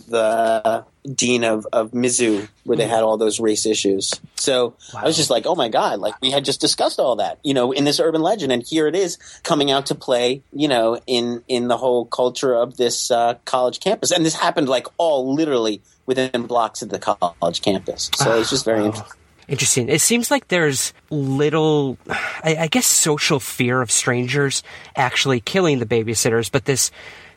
[0.08, 0.86] the
[1.16, 4.12] dean of, of Mizzou, where they had all those race issues.
[4.36, 7.40] So I was just like, oh my God, like we had just discussed all that,
[7.44, 8.52] you know, in this urban legend.
[8.52, 12.54] And here it is coming out to play, you know, in, in the whole culture
[12.54, 14.12] of this uh, college campus.
[14.12, 18.12] And this happened like all literally within blocks of the college campus.
[18.16, 19.18] So it's just very interesting.
[19.48, 19.90] Interesting.
[19.90, 24.64] It seems like there's little, I, I guess, social fear of strangers
[24.96, 26.90] actually killing the babysitters, but this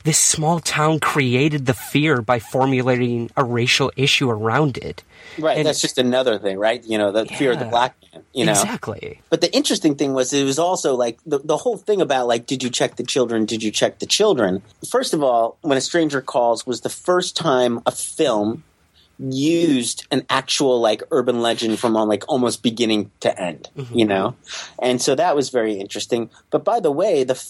[0.04, 5.02] this small town created the fear by formulating a racial issue around it.
[5.38, 5.56] Right.
[5.56, 6.84] And- that's just another thing, right?
[6.84, 8.52] You know, the fear of the black man, you know?
[8.52, 9.22] Exactly.
[9.30, 12.46] But the interesting thing was it was also like the, the whole thing about like,
[12.46, 13.46] did you check the children?
[13.46, 14.62] Did you check the children?
[14.88, 18.62] First of all, when a stranger calls was the first time a film
[19.18, 23.98] used an actual like urban legend from on like almost beginning to end, mm-hmm.
[23.98, 24.36] you know?
[24.82, 26.28] And so that was very interesting.
[26.50, 27.42] But by the way, the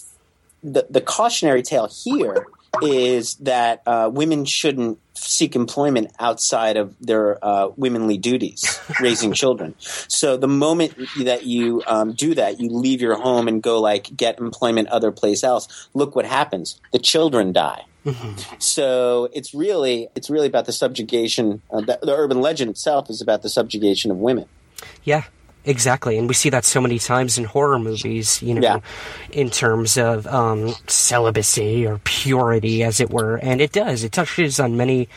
[0.65, 2.47] the, the cautionary tale here
[2.81, 9.75] is that uh, women shouldn't seek employment outside of their uh, womanly duties, raising children.
[9.79, 14.15] So the moment that you um, do that, you leave your home and go like
[14.15, 15.89] get employment other place else.
[15.93, 17.85] Look what happens: the children die.
[18.59, 21.61] So it's really it's really about the subjugation.
[21.71, 24.47] Uh, the, the urban legend itself is about the subjugation of women.
[25.03, 25.23] Yeah,
[25.65, 26.17] exactly.
[26.17, 28.79] And we see that so many times in horror movies, you know, Yeah.
[29.31, 33.35] in terms of um, celibacy or purity, as it were.
[33.37, 34.03] And it does.
[34.03, 35.09] It touches on many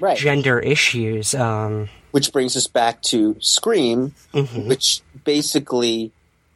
[0.00, 0.16] Right.
[0.16, 1.34] gender issues.
[1.34, 4.68] Um, which brings us back to Scream, Mm-hmm.
[4.68, 6.10] which basically,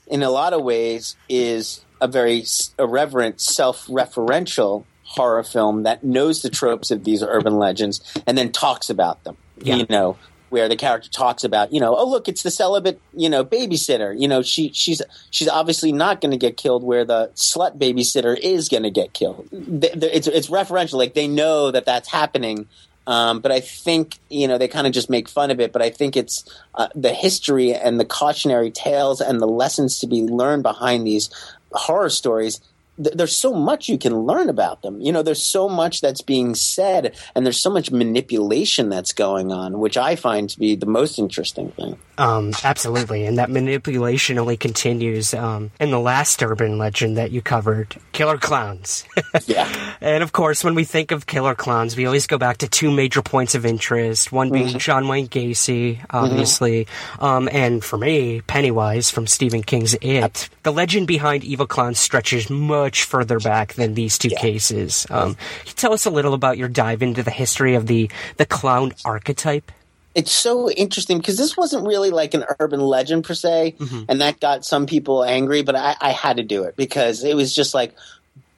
[0.07, 2.45] in a lot of ways, is a very
[2.78, 8.90] irreverent, self-referential horror film that knows the tropes of these urban legends and then talks
[8.90, 9.36] about them.
[9.62, 9.76] Yeah.
[9.76, 10.16] You know,
[10.55, 14.16] where the character talks about, you know, oh look, it's the celibate, you know, babysitter.
[14.16, 18.38] You know, she she's she's obviously not going to get killed, where the slut babysitter
[18.38, 19.48] is going to get killed.
[19.50, 22.68] It's it's referential, like they know that that's happening.
[23.09, 25.72] Um, but I think you know they kind of just make fun of it.
[25.72, 26.44] But I think it's
[26.76, 31.30] uh, the history and the cautionary tales and the lessons to be learned behind these
[31.72, 32.61] horror stories.
[33.03, 35.01] Th- there's so much you can learn about them.
[35.01, 39.53] You know, there's so much that's being said, and there's so much manipulation that's going
[39.53, 41.99] on, which I find to be the most interesting thing.
[42.16, 47.42] Um, absolutely, and that manipulation only continues um, in the last urban legend that you
[47.42, 49.05] covered, killer clowns.
[49.47, 49.68] Yeah.
[50.01, 52.90] and of course, when we think of killer clowns, we always go back to two
[52.92, 54.30] major points of interest.
[54.30, 54.78] One being Mm-hmm.
[54.78, 56.86] John Wayne Gacy, obviously,
[57.18, 60.49] um, and for me, Pennywise from Stephen King's It.
[60.62, 65.07] The legend behind evil clowns stretches much further back than these two cases.
[65.11, 68.11] Um, can you tell us a little about your dive into the history of the
[68.37, 69.72] the clown archetype?
[70.14, 73.74] it's so interesting because this wasn't really like an urban legend per se,
[74.09, 75.62] and that got some people angry.
[75.62, 77.95] But I, I had to do it because it was just like,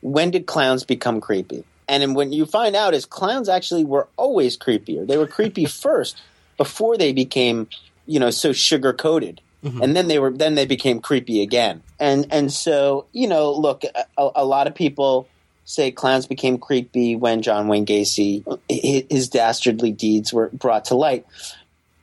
[0.02, 1.64] when did clowns become creepy?
[1.88, 5.06] And when you find out is clowns actually were always creepier.
[5.06, 6.20] They were creepy first
[6.56, 7.68] before they became,
[8.06, 9.40] you know, so sugar coated.
[9.66, 9.82] Mm-hmm.
[9.82, 11.82] And then they were then they became creepy again.
[11.98, 15.28] And and so, you know, look, a, a lot of people
[15.64, 20.94] say clowns became creepy when John Wayne Gacy hi- his dastardly deeds were brought to
[20.94, 21.26] light.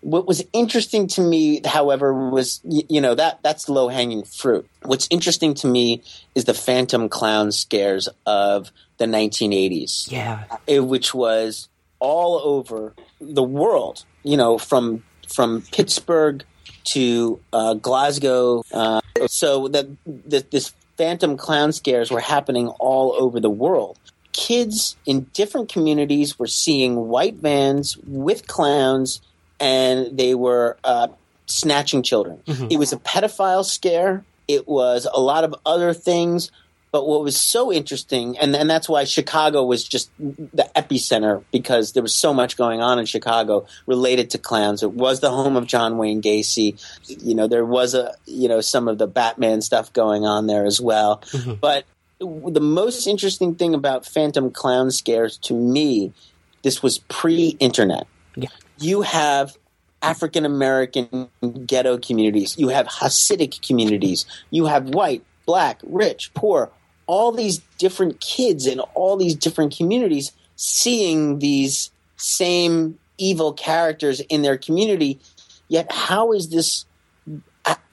[0.01, 4.67] What was interesting to me, however, was you know that that's low hanging fruit.
[4.81, 6.03] What's interesting to me
[6.35, 10.43] is the phantom clown scares of the 1980s Yeah.
[10.79, 14.03] which was all over the world.
[14.23, 15.03] You know, from
[15.33, 16.43] from Pittsburgh
[16.85, 18.63] to uh, Glasgow.
[18.73, 19.87] Uh, so that
[20.29, 23.97] th- this phantom clown scares were happening all over the world.
[24.31, 29.21] Kids in different communities were seeing white vans with clowns,
[29.59, 31.07] and they were uh,
[31.45, 32.41] snatching children.
[32.71, 34.23] It was a pedophile scare.
[34.47, 36.51] It was a lot of other things.
[36.93, 41.93] But what was so interesting, and, and that's why Chicago was just the epicenter because
[41.93, 44.83] there was so much going on in Chicago related to clowns.
[44.83, 46.79] It was the home of John Wayne Gacy.
[47.07, 50.65] You know, there was a you know some of the Batman stuff going on there
[50.65, 51.23] as well.
[51.31, 51.53] Mm-hmm.
[51.53, 51.85] But
[52.19, 56.13] the most interesting thing about Phantom Clown scares to me,
[56.61, 58.05] this was pre-internet.
[58.35, 58.49] Yeah.
[58.77, 59.57] You have
[60.03, 61.29] African American
[61.65, 62.55] ghetto communities.
[62.55, 64.27] You have Hasidic communities.
[64.51, 66.69] You have white, black, rich, poor.
[67.05, 74.41] All these different kids in all these different communities seeing these same evil characters in
[74.41, 75.19] their community.
[75.67, 76.85] Yet, how is this?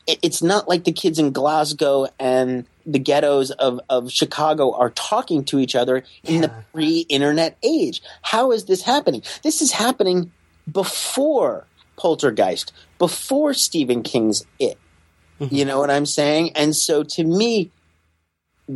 [0.06, 5.44] It's not like the kids in Glasgow and the ghettos of, of Chicago are talking
[5.44, 8.02] to each other in the pre internet age.
[8.22, 9.22] How is this happening?
[9.42, 10.32] This is happening
[10.70, 14.78] before Poltergeist, before Stephen King's It.
[15.40, 15.54] Mm-hmm.
[15.54, 16.52] You know what I'm saying?
[16.56, 17.70] And so to me,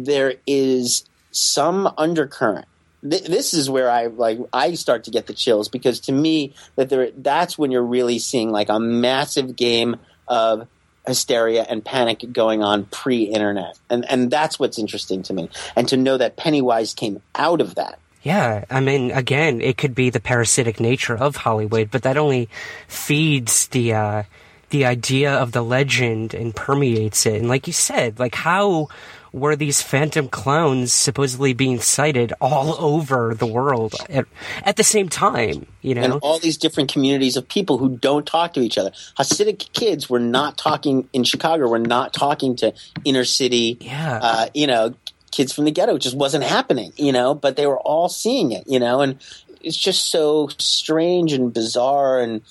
[0.02, 2.66] there is some undercurrent
[3.08, 6.54] th- this is where I like I start to get the chills because to me
[6.76, 10.66] that there that's when you're really seeing like a massive game of
[11.06, 15.96] hysteria and panic going on pre-internet, and and that's what's interesting to me, and to
[15.96, 17.98] know that Pennywise came out of that.
[18.22, 22.48] Yeah, I mean, again, it could be the parasitic nature of Hollywood, but that only
[22.88, 24.22] feeds the uh,
[24.70, 27.34] the idea of the legend and permeates it.
[27.34, 28.88] And like you said, like how
[29.34, 34.26] were these phantom clowns supposedly being sighted all over the world at,
[34.62, 35.66] at the same time?
[35.82, 38.92] You know, and all these different communities of people who don't talk to each other.
[39.18, 41.66] Hasidic kids were not talking in Chicago.
[41.66, 42.72] Were not talking to
[43.04, 43.76] inner city.
[43.80, 44.20] Yeah.
[44.22, 44.94] Uh, you know,
[45.32, 45.96] kids from the ghetto.
[45.96, 46.92] It just wasn't happening.
[46.96, 48.62] You know, but they were all seeing it.
[48.68, 49.18] You know, and
[49.60, 52.20] it's just so strange and bizarre.
[52.20, 52.42] And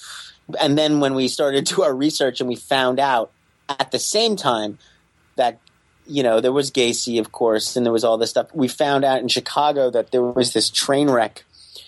[0.59, 3.31] and then when we started to do our research and we found out
[3.69, 4.79] at the same time
[5.37, 5.59] that
[6.05, 8.53] you know, there was Gacy, of course, and there was all this stuff.
[8.53, 11.43] We found out in Chicago that there was this train wreck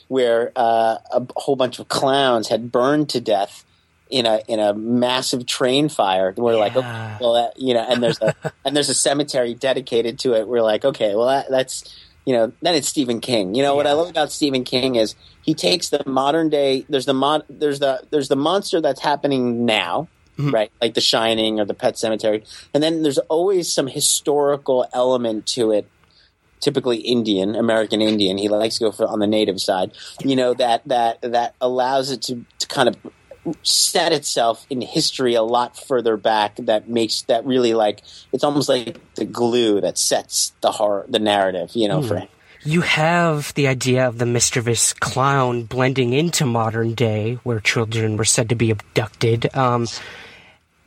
[0.08, 3.66] where uh, a whole bunch of clowns had burned to death
[4.10, 6.34] in a in a massive train fire.
[6.36, 6.60] We're yeah.
[6.60, 8.36] like, okay, well, that, you know, and there's a
[8.66, 10.48] and there's a cemetery dedicated to it.
[10.48, 11.84] We're like, okay, well, that, that's
[12.26, 13.56] you know, then it's Stephen King.
[13.56, 13.78] You know, yeah.
[13.78, 16.86] what I love about Stephen King is he takes the modern day.
[16.90, 17.44] There's the mod.
[17.50, 20.08] There's the there's the monster that's happening now
[20.38, 20.52] mm-hmm.
[20.52, 20.72] right?
[20.82, 22.46] Like The Shining or The Pet Sematary.
[22.74, 25.90] And then there's always some historical element to it.
[26.62, 28.38] Typically Indian, American Indian.
[28.40, 29.92] He likes to go for on the native side.
[30.24, 32.96] You know that that that allows it to, to kind of
[33.62, 38.68] set itself in history a lot further back that makes that really like it's almost
[38.68, 42.08] like the glue that sets the horror the narrative you know mm.
[42.08, 42.28] for him
[42.64, 48.26] you have the idea of the mischievous clown blending into modern day where children were
[48.26, 49.86] said to be abducted um,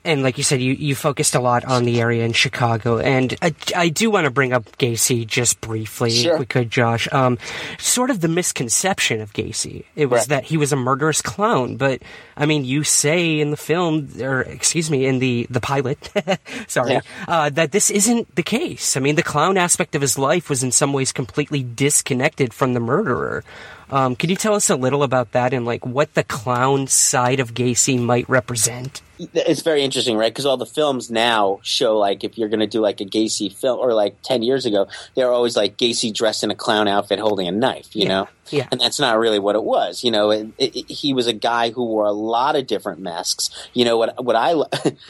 [0.08, 3.36] and like you said, you, you focused a lot on the area in Chicago, and
[3.42, 6.34] I, I do want to bring up Gacy just briefly, sure.
[6.34, 7.06] if we could, Josh.
[7.12, 7.36] Um,
[7.78, 10.28] sort of the misconception of Gacy, it was right.
[10.30, 12.00] that he was a murderous clown, but
[12.38, 16.10] I mean, you say in the film, or excuse me, in the the pilot,
[16.68, 17.00] sorry, yeah.
[17.28, 18.96] uh, that this isn't the case.
[18.96, 22.72] I mean, the clown aspect of his life was in some ways completely disconnected from
[22.72, 23.44] the murderer.
[23.90, 27.40] Um, could you tell us a little about that and like what the clown side
[27.40, 29.00] of Gacy might represent?
[29.18, 30.32] It's very interesting, right?
[30.32, 33.52] Because all the films now show like if you're going to do like a Gacy
[33.52, 37.18] film, or like ten years ago, they're always like Gacy dressed in a clown outfit
[37.18, 38.08] holding a knife, you yeah.
[38.08, 38.28] know.
[38.50, 38.68] Yeah.
[38.70, 40.04] And that's not really what it was.
[40.04, 43.50] You know, it, it, he was a guy who wore a lot of different masks.
[43.74, 44.24] You know what?
[44.24, 44.52] What I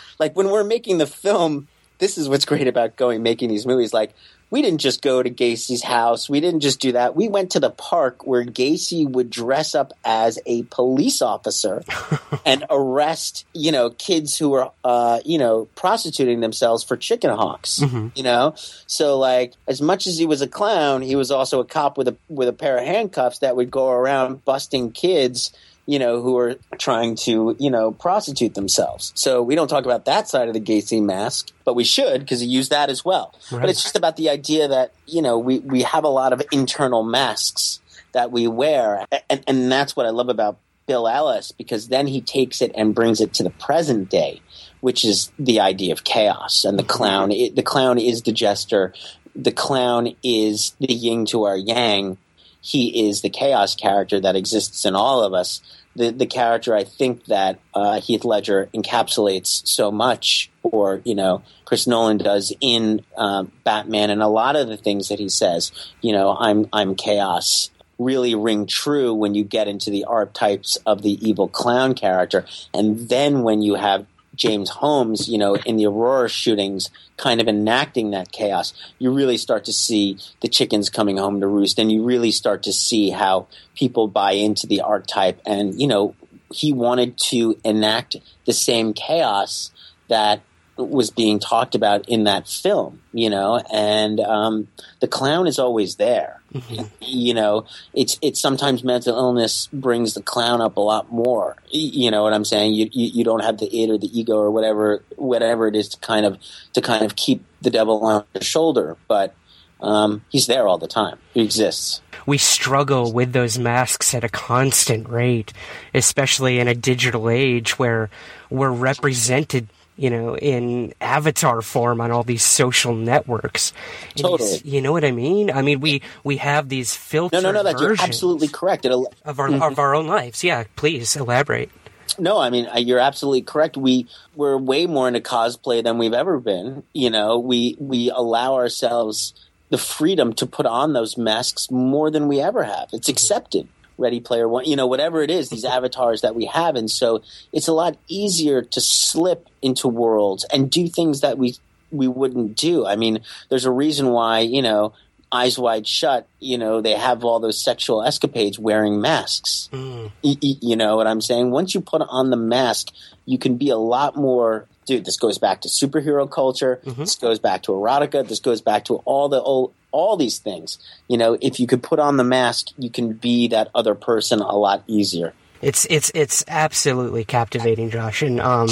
[0.18, 1.68] like when we're making the film.
[1.98, 3.92] This is what's great about going making these movies.
[3.92, 4.14] Like
[4.50, 6.28] we didn't just go to Gacy's house.
[6.28, 7.14] We didn't just do that.
[7.14, 11.82] We went to the park where Gacy would dress up as a police officer
[12.46, 17.80] and arrest, you know, kids who were, uh, you know, prostituting themselves for chicken hawks.
[17.80, 18.08] Mm-hmm.
[18.14, 18.54] You know,
[18.86, 22.08] so like as much as he was a clown, he was also a cop with
[22.08, 25.52] a with a pair of handcuffs that would go around busting kids
[25.88, 29.10] you know, who are trying to, you know, prostitute themselves.
[29.14, 32.40] So we don't talk about that side of the Gacy mask, but we should because
[32.40, 33.34] he used that as well.
[33.50, 33.62] Right.
[33.62, 36.42] But it's just about the idea that, you know, we, we have a lot of
[36.52, 37.80] internal masks
[38.12, 39.06] that we wear.
[39.30, 42.94] And, and that's what I love about Bill Ellis because then he takes it and
[42.94, 44.42] brings it to the present day,
[44.80, 46.66] which is the idea of chaos.
[46.66, 48.92] And the clown, it, the clown is the jester.
[49.34, 52.18] The clown is the yin to our yang.
[52.60, 55.60] He is the chaos character that exists in all of us.
[55.96, 61.42] The the character I think that uh, Heath Ledger encapsulates so much, or you know,
[61.64, 65.72] Chris Nolan does in um, Batman, and a lot of the things that he says,
[66.00, 71.02] you know, I'm I'm chaos, really ring true when you get into the archetypes of
[71.02, 72.44] the evil clown character,
[72.74, 74.06] and then when you have
[74.38, 79.36] James Holmes, you know, in the Aurora shootings, kind of enacting that chaos, you really
[79.36, 83.10] start to see the chickens coming home to roost, and you really start to see
[83.10, 85.40] how people buy into the archetype.
[85.44, 86.14] And you know,
[86.50, 88.16] he wanted to enact
[88.46, 89.72] the same chaos
[90.08, 90.40] that
[90.78, 94.68] was being talked about in that film, you know, and um,
[95.00, 96.40] the clown is always there.
[96.54, 96.84] Mm-hmm.
[97.00, 101.56] You know, it's it's sometimes mental illness brings the clown up a lot more.
[101.70, 102.74] You know what I'm saying?
[102.74, 105.88] You, you you don't have the id or the ego or whatever whatever it is
[105.90, 106.38] to kind of
[106.72, 109.34] to kind of keep the devil on your shoulder, but
[109.80, 111.18] um, he's there all the time.
[111.34, 112.00] He exists.
[112.26, 115.52] We struggle with those masks at a constant rate,
[115.94, 118.10] especially in a digital age where
[118.50, 119.68] we're represented
[119.98, 123.72] you know, in avatar form on all these social networks.
[124.14, 124.60] Totally.
[124.64, 125.50] You know what I mean?
[125.50, 127.42] I mean, we we have these filters.
[127.42, 127.64] No, no, no.
[127.64, 128.86] That's you're absolutely correct.
[128.86, 129.60] Of our mm-hmm.
[129.60, 130.44] of our own lives.
[130.44, 131.70] Yeah, please elaborate.
[132.16, 133.76] No, I mean you're absolutely correct.
[133.76, 136.84] We we're way more into cosplay than we've ever been.
[136.92, 139.34] You know, we we allow ourselves
[139.68, 142.88] the freedom to put on those masks more than we ever have.
[142.92, 143.68] It's accepted.
[143.98, 146.76] Ready Player One, you know, whatever it is, these avatars that we have.
[146.76, 147.22] And so
[147.52, 151.56] it's a lot easier to slip into worlds and do things that we
[151.90, 152.86] we wouldn't do.
[152.86, 154.92] I mean, there's a reason why, you know,
[155.32, 159.68] eyes wide shut, you know, they have all those sexual escapades wearing masks.
[159.72, 160.10] Mm.
[160.22, 161.50] Y- y- you know what I'm saying?
[161.50, 162.92] Once you put on the mask,
[163.26, 164.66] you can be a lot more.
[164.88, 166.80] Dude, this goes back to superhero culture.
[166.82, 167.02] Mm-hmm.
[167.02, 168.26] This goes back to erotica.
[168.26, 170.78] This goes back to all the old, all these things.
[171.08, 174.40] You know, if you could put on the mask, you can be that other person
[174.40, 175.34] a lot easier.
[175.60, 178.22] It's it's it's absolutely captivating, Josh.
[178.22, 178.70] And um,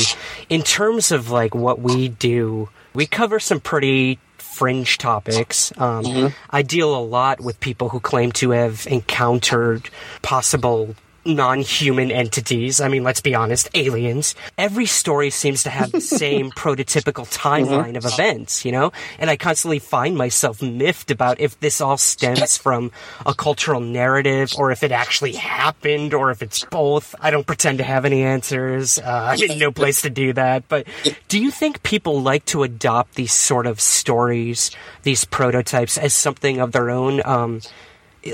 [0.49, 5.71] in terms of like what we do, we cover some pretty fringe topics.
[5.77, 6.27] Um, mm-hmm.
[6.49, 9.91] I deal a lot with people who claim to have encountered
[10.23, 10.97] possible
[11.27, 12.81] non-human entities.
[12.81, 14.35] I mean, let's be honest, aliens.
[14.57, 17.97] Every story seems to have the same prototypical timeline mm-hmm.
[17.97, 18.93] of events, you know?
[19.19, 22.91] And I constantly find myself miffed about if this all stems from
[23.25, 27.15] a cultural narrative or if it actually happened or if it's both.
[27.21, 28.99] I don't pretend to have any answers.
[28.99, 30.69] Uh, I'm in no place to do that.
[30.69, 30.87] But
[31.29, 34.71] do you think people like to adopt these sort of stories,
[35.03, 37.23] these prototypes as something of their own?
[37.25, 37.61] Um,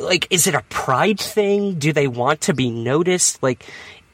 [0.01, 1.79] like is it a pride thing?
[1.79, 3.43] Do they want to be noticed?
[3.43, 3.65] Like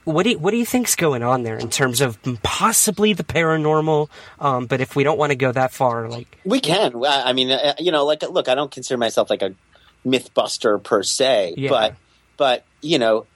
[0.04, 3.24] what do you, what do you think's going on there in terms of possibly the
[3.24, 4.08] paranormal?
[4.40, 7.04] Um, but if we don't want to go that far, like we can.
[7.06, 9.54] I mean, uh, you know, like look, I don't consider myself like a
[10.06, 11.68] mythbuster per se, yeah.
[11.68, 11.94] but
[12.38, 13.26] but you know,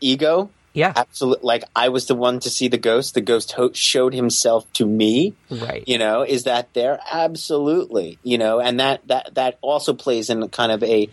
[0.00, 0.92] ego yeah.
[0.94, 1.46] Absolutely.
[1.46, 3.14] Like I was the one to see the ghost.
[3.14, 5.34] The ghost ho- showed himself to me.
[5.50, 5.82] Right.
[5.86, 7.00] You know, is that there?
[7.10, 8.18] Absolutely.
[8.22, 11.08] You know, and that, that, that also plays in kind of a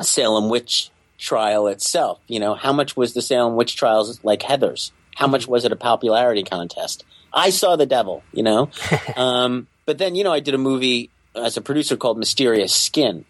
[0.00, 2.18] Salem witch trial itself.
[2.26, 4.90] You know, how much was the Salem witch trials like Heathers?
[5.14, 7.04] How much was it a popularity contest?
[7.32, 8.70] I saw the devil, you know?
[9.16, 13.24] um, but then, you know, I did a movie as a producer called Mysterious Skin.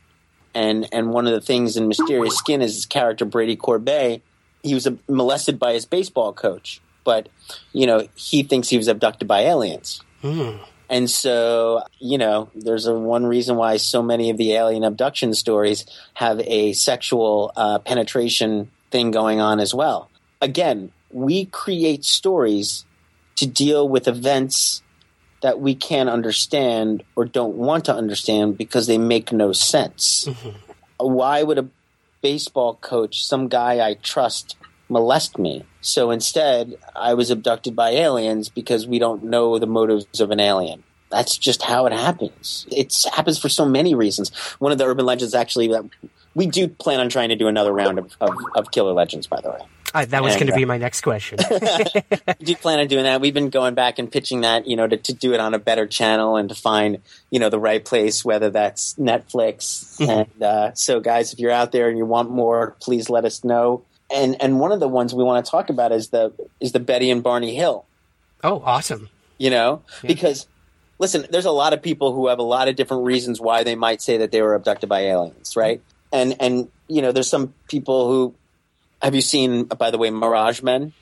[0.55, 4.23] And, and one of the things in Mysterious Skin is his character Brady Corbet
[4.65, 7.29] he was molested by his baseball coach, but
[7.73, 10.03] you know he thinks he was abducted by aliens.
[10.23, 10.59] Mm.
[10.91, 15.33] And so, you know, there's a one reason why so many of the alien abduction
[15.35, 20.11] stories have a sexual uh, penetration thing going on as well.
[20.41, 22.85] Again, we create stories
[23.37, 24.83] to deal with events
[25.41, 30.27] that we can't understand or don't want to understand because they make no sense.
[30.27, 30.51] Mm-hmm.
[30.99, 31.69] Why would a
[32.25, 34.57] baseball coach, some guy I trust,
[34.89, 35.63] molest me.
[35.83, 40.41] So instead, I was abducted by aliens because we don't know the motives of an
[40.41, 40.83] alien.
[41.11, 42.67] That's just how it happens.
[42.73, 44.35] It happens for so many reasons.
[44.59, 45.85] One of the urban legends actually that
[46.35, 49.43] we do plan on trying to do another round of, of, of killer legends, by
[49.43, 49.61] the way.
[49.95, 51.39] Uh, that was going to be my next question.
[52.43, 53.21] do plan on doing that.
[53.21, 55.59] We've been going back and pitching that, you know, to, to do it on a
[55.61, 59.97] better channel and to find, you know, the right place, whether that's Netflix.
[59.99, 60.11] Mm-hmm.
[60.11, 63.45] And uh, so, guys, if you're out there and you want more, please let us
[63.45, 63.85] know.
[64.13, 66.81] And and one of the ones we want to talk about is the is the
[66.81, 67.87] Betty and Barney Hill.
[68.43, 69.09] Oh, awesome!
[69.39, 70.09] You know, yeah.
[70.09, 70.47] because
[70.99, 73.75] listen, there's a lot of people who have a lot of different reasons why they
[73.75, 75.81] might say that they were abducted by aliens, right?
[76.13, 78.35] And and you know, there's some people who
[79.05, 80.93] have you seen, by the way, Mirage Men?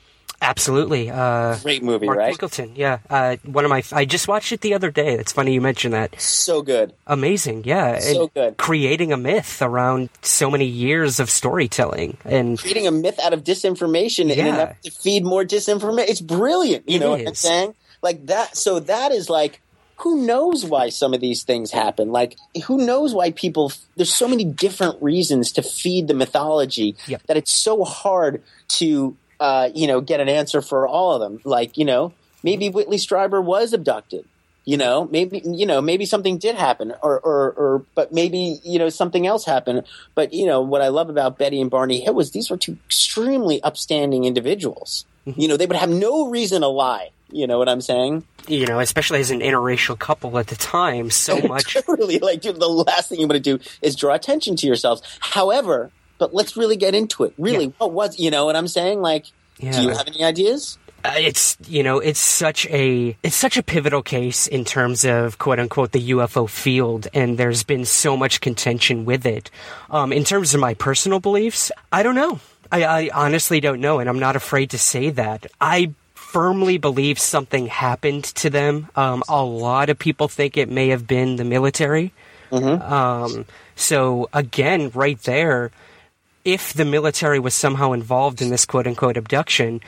[0.41, 1.09] Absolutely.
[1.09, 2.75] Uh, Great movie, Mark right?
[2.75, 2.99] Yeah.
[3.09, 5.13] Uh, one of my, I just watched it the other day.
[5.13, 6.19] It's funny you mentioned that.
[6.19, 6.93] So good.
[7.07, 7.99] Amazing, yeah.
[7.99, 8.57] So and good.
[8.57, 13.45] Creating a myth around so many years of storytelling and creating a myth out of
[13.45, 14.45] disinformation yeah.
[14.45, 16.09] in an to feed more disinformation.
[16.09, 16.89] It's brilliant.
[16.89, 17.19] You it know is.
[17.19, 17.75] what I'm saying?
[18.01, 18.57] Like that.
[18.57, 19.61] So that is like
[19.97, 22.11] who knows why some of these things happen?
[22.11, 23.71] Like, who knows why people?
[23.95, 27.23] There's so many different reasons to feed the mythology yep.
[27.27, 31.41] that it's so hard to, uh, you know, get an answer for all of them.
[31.43, 32.13] Like, you know,
[32.43, 34.25] maybe Whitley Strieber was abducted.
[34.65, 38.79] You know, maybe you know, maybe something did happen, or, or, or, but maybe you
[38.79, 39.83] know something else happened.
[40.15, 42.77] But you know, what I love about Betty and Barney Hill was these were two
[42.85, 45.05] extremely upstanding individuals.
[45.27, 45.41] Mm-hmm.
[45.41, 47.09] You know, they would have no reason to lie.
[47.33, 48.23] You know what I'm saying?
[48.47, 51.73] You know, especially as an interracial couple at the time, so much.
[51.73, 52.19] totally.
[52.19, 55.01] Like, dude, the last thing you want to do is draw attention to yourselves.
[55.19, 57.33] However, but let's really get into it.
[57.37, 57.71] Really, yeah.
[57.79, 59.01] what was, you know what I'm saying?
[59.01, 59.25] Like,
[59.57, 59.71] yeah.
[59.71, 60.77] do you have any ideas?
[61.05, 65.37] Uh, it's you know it's such a it's such a pivotal case in terms of
[65.37, 69.51] quote unquote the UFO field, and there's been so much contention with it.
[69.89, 72.39] Um, in terms of my personal beliefs, I don't know.
[72.71, 75.45] I, I honestly don't know, and I'm not afraid to say that.
[75.59, 75.93] I
[76.33, 78.89] firmly believe something happened to them.
[78.95, 82.11] Um, a lot of people think it may have been the military.
[82.51, 82.81] Mm-hmm.
[82.81, 85.69] Um, so again, right there,
[86.43, 89.79] if the military was somehow involved in this quote unquote abduction,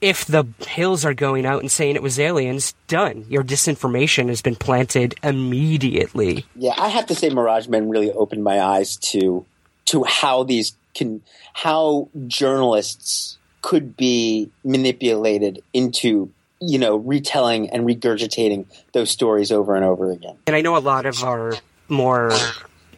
[0.00, 3.26] if the hills are going out and saying it was aliens, done.
[3.28, 6.46] Your disinformation has been planted immediately.
[6.56, 9.44] Yeah, I have to say, Mirage Men really opened my eyes to
[9.86, 11.22] to how these can
[11.52, 19.84] how journalists could be manipulated into you know retelling and regurgitating those stories over and
[19.86, 20.36] over again.
[20.46, 21.54] And I know a lot of our
[21.88, 22.30] more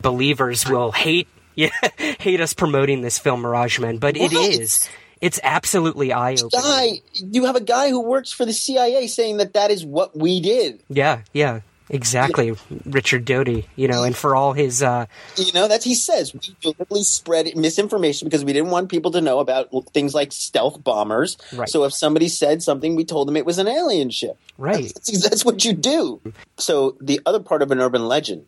[0.02, 1.70] believers will hate yeah,
[2.18, 4.50] hate us promoting this film Mirage Men, but it What?
[4.50, 4.88] is.
[5.22, 6.50] It's absolutely eye opening.
[6.52, 10.14] Guy, you have a guy who works for the CIA saying that that is what
[10.14, 10.82] we did.
[10.90, 12.54] Yeah, yeah, exactly.
[12.84, 15.06] Richard Doty, you know, and for all his uh,
[15.36, 19.20] You know, that's he says we deliberately spread misinformation because we didn't want people to
[19.20, 21.36] know about things like stealth bombers.
[21.52, 21.68] Right.
[21.68, 24.38] So if somebody said something, we told them it was an alien ship.
[24.58, 24.92] right.
[24.94, 26.20] That's, that's what you do.
[26.58, 28.46] So the other part of an urban legend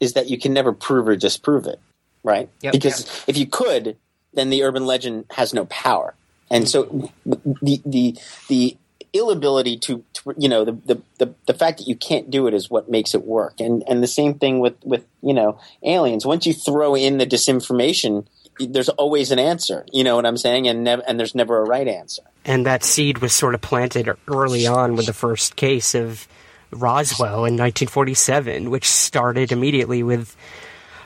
[0.00, 1.80] is that you can never prove or disprove it,
[2.22, 2.48] right?
[2.60, 2.72] Yep.
[2.72, 3.96] Because if you could,
[4.34, 6.14] then the urban legend has no power.
[6.50, 8.16] And so the the
[8.48, 8.76] the
[9.12, 12.54] inability to, to you know the, the the the fact that you can't do it
[12.54, 13.60] is what makes it work.
[13.60, 16.26] And and the same thing with with you know aliens.
[16.26, 18.26] Once you throw in the disinformation,
[18.60, 19.86] there's always an answer.
[19.92, 20.68] You know what I'm saying?
[20.68, 22.22] And nev- and there's never a right answer.
[22.44, 26.26] and that seed was sort of planted early on with the first case of
[26.70, 30.36] Roswell in 1947, which started immediately with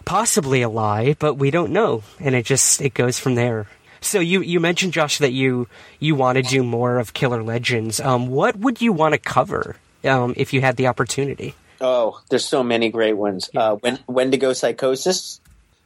[0.04, 3.66] possibly a lie, but we don't know, and it just it goes from there.
[4.02, 8.00] So you you mentioned Josh that you you want to do more of Killer Legends.
[8.00, 11.54] Um, what would you want to cover um, if you had the opportunity?
[11.80, 13.48] Oh, there's so many great ones.
[13.54, 15.40] Uh, when Wendigo psychosis,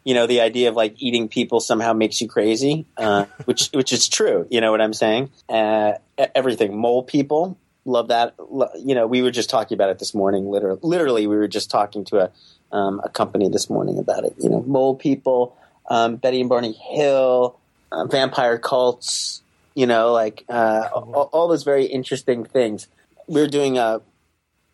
[0.05, 3.93] you know, the idea of like eating people somehow makes you crazy, uh, which which
[3.93, 4.47] is true.
[4.51, 5.31] You know what I'm saying?
[5.49, 5.93] Uh,
[6.35, 8.35] everything mole people love that.
[8.77, 10.49] You know, we were just talking about it this morning.
[10.49, 12.31] Literally, literally, we were just talking to a
[12.73, 14.35] um, a company this morning about it.
[14.39, 15.57] You know, mole people,
[15.89, 17.59] um, Betty and Barney Hill,
[17.97, 19.43] uh, vampire cults.
[19.75, 22.89] You know, like uh, all, all those very interesting things.
[23.27, 24.01] We're doing a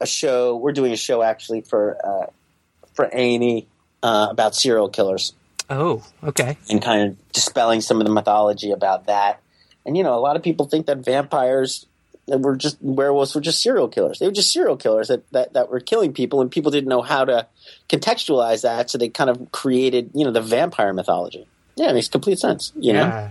[0.01, 0.57] a show.
[0.57, 2.27] We're doing a show actually for uh,
[2.95, 3.67] for A&E
[4.03, 5.33] uh, about serial killers
[5.71, 6.57] Oh, okay.
[6.69, 9.41] and kind of dispelling some of the mythology about that.
[9.87, 11.87] And you know, a lot of people think that vampires
[12.29, 14.19] were just werewolves were just serial killers.
[14.19, 17.03] They were just serial killers that, that that were killing people, and people didn't know
[17.03, 17.47] how to
[17.89, 21.47] contextualize that, so they kind of created you know the vampire mythology.
[21.77, 22.73] Yeah, it makes complete sense.
[22.77, 23.01] You know.
[23.01, 23.31] Yeah.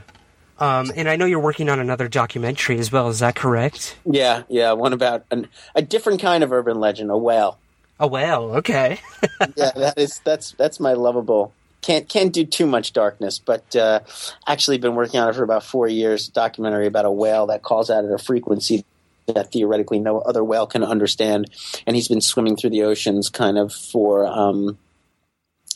[0.62, 3.10] Um, and I know you're working on another documentary as well.
[3.10, 3.98] Is that correct?
[4.06, 4.74] Yeah, yeah.
[4.74, 7.58] One about an, a different kind of urban legend, a whale.
[8.00, 8.52] A whale.
[8.58, 9.00] okay.
[9.56, 11.54] yeah, that is that's that's my lovable.
[11.82, 14.02] Can't can't do too much darkness, but uh,
[14.46, 16.28] actually been working on it for about four years.
[16.28, 18.86] Documentary about a whale that calls out at a frequency
[19.28, 21.50] that theoretically no other whale can understand,
[21.88, 24.78] and he's been swimming through the oceans kind of for um,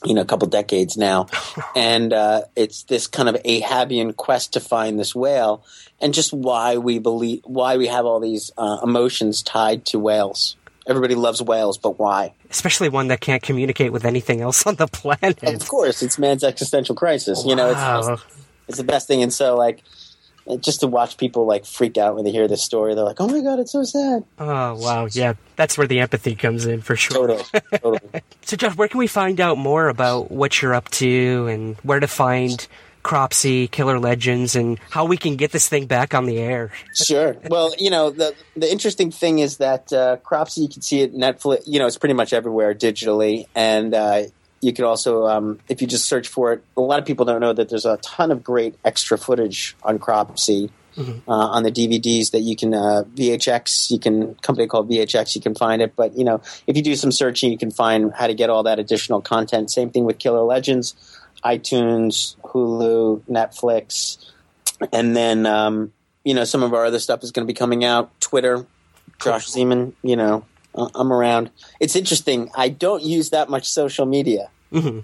[0.06, 1.28] you know a couple decades now,
[1.76, 5.64] and uh, it's this kind of Ahabian quest to find this whale,
[6.00, 10.56] and just why we believe why we have all these uh, emotions tied to whales.
[10.88, 12.34] Everybody loves whales, but why?
[12.52, 15.42] Especially one that can't communicate with anything else on the planet.
[15.42, 17.44] Of course, it's man's existential crisis.
[17.44, 18.14] You know, Wow.
[18.14, 18.24] it's,
[18.68, 19.24] it's the best thing.
[19.24, 19.82] And so, like,
[20.60, 23.28] just to watch people like freak out when they hear this story, they're like, "Oh
[23.28, 26.96] my god, it's so sad." Oh wow, yeah, that's where the empathy comes in for
[26.96, 27.28] sure.
[27.28, 28.22] Totally, totally.
[28.46, 32.00] So, Josh, where can we find out more about what you're up to and where
[32.00, 32.68] to find
[33.02, 36.72] Cropsey, Killer Legends, and how we can get this thing back on the air?
[36.94, 37.36] Sure.
[37.50, 41.16] Well, you know, the the interesting thing is that uh, Cropsey, you can see it
[41.16, 41.64] Netflix.
[41.66, 44.24] You know, it's pretty much everywhere digitally, and uh,
[44.66, 47.40] you can also, um, if you just search for it, a lot of people don't
[47.40, 50.72] know that there's a ton of great extra footage on Cropsey.
[50.98, 55.42] Uh, on the DVDs that you can uh, VHX, you can company called VHX, you
[55.42, 55.94] can find it.
[55.94, 58.64] But you know, if you do some searching, you can find how to get all
[58.64, 59.70] that additional content.
[59.70, 60.96] Same thing with Killer Legends,
[61.44, 64.32] iTunes, Hulu, Netflix,
[64.94, 65.92] and then um,
[66.24, 68.18] you know some of our other stuff is going to be coming out.
[68.22, 68.66] Twitter,
[69.22, 69.92] Josh Zeman.
[70.02, 71.52] You know, I'm around.
[71.80, 72.52] It's interesting.
[72.56, 74.50] I don't use that much social media,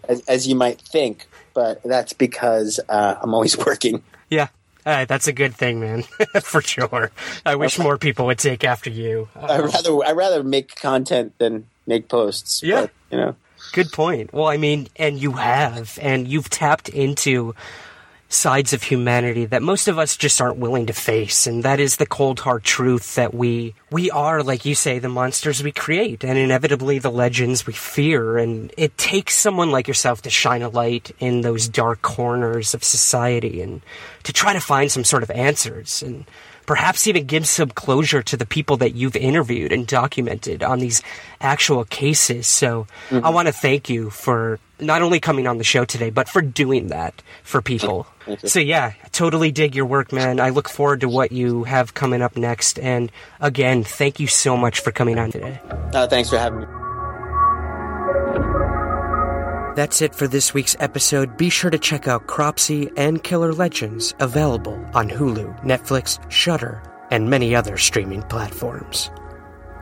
[0.07, 4.03] as, as you might think, but that's because uh, I'm always working.
[4.29, 4.47] Yeah,
[4.85, 6.03] uh, that's a good thing, man,
[6.41, 7.11] for sure.
[7.45, 9.29] I wish more people would take after you.
[9.35, 12.63] Uh, I rather I rather make content than make posts.
[12.63, 12.81] Yeah.
[12.81, 13.35] but, you know.
[13.73, 14.33] Good point.
[14.33, 17.55] Well, I mean, and you have, and you've tapped into
[18.31, 21.97] sides of humanity that most of us just aren't willing to face, and that is
[21.97, 26.23] the cold hard truth that we we are, like you say, the monsters we create,
[26.23, 28.37] and inevitably the legends we fear.
[28.37, 32.83] And it takes someone like yourself to shine a light in those dark corners of
[32.83, 33.81] society and
[34.23, 36.01] to try to find some sort of answers.
[36.01, 36.25] And
[36.65, 41.01] perhaps even give some closure to the people that you've interviewed and documented on these
[41.39, 42.47] actual cases.
[42.47, 43.25] So mm-hmm.
[43.25, 46.41] I want to thank you for not only coming on the show today, but for
[46.41, 48.07] doing that for people.
[48.45, 50.39] So yeah, totally dig your work, man.
[50.39, 52.79] I look forward to what you have coming up next.
[52.79, 55.59] And again, thank you so much for coming on today.
[55.93, 56.65] Uh, thanks for having me.
[59.73, 61.37] That's it for this week's episode.
[61.37, 67.29] Be sure to check out Cropsey and Killer Legends, available on Hulu, Netflix, Shudder, and
[67.29, 69.09] many other streaming platforms.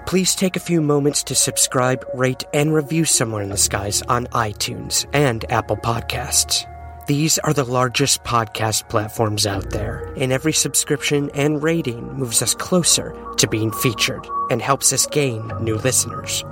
[0.05, 4.27] Please take a few moments to subscribe, rate, and review Somewhere in the Skies on
[4.27, 6.67] iTunes and Apple Podcasts.
[7.07, 12.53] These are the largest podcast platforms out there, and every subscription and rating moves us
[12.53, 16.43] closer to being featured and helps us gain new listeners.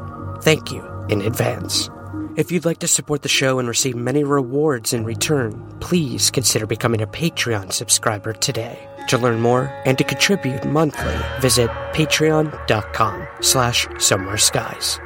[0.41, 1.91] Thank you in advance.
[2.37, 6.67] If you'd like to support the show and receive many rewards in return, please consider
[6.67, 8.77] becoming a Patreon subscriber today.
[9.07, 14.99] To learn more and to contribute monthly, visit patreon.com slash somewhere skies.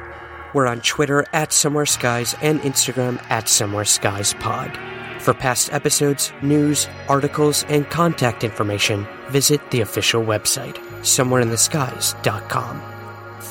[0.52, 4.78] We're on Twitter at Somewhere Skies and Instagram at Somewhere Skies Pod.
[5.18, 12.91] For past episodes, news, articles, and contact information, visit the official website, somewhereintheskies.com.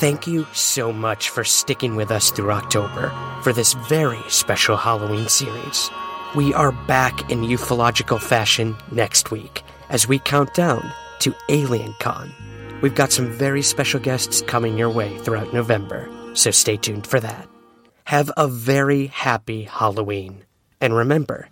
[0.02, 3.14] Thank you so much for sticking with us through October
[3.44, 5.92] for this very special Halloween series.
[6.34, 12.34] We are back in ufological fashion next week as we count down to Alien Con.
[12.82, 17.20] We've got some very special guests coming your way throughout November, so stay tuned for
[17.20, 17.48] that.
[18.06, 20.46] Have a very happy Halloween.
[20.82, 21.48] And remember,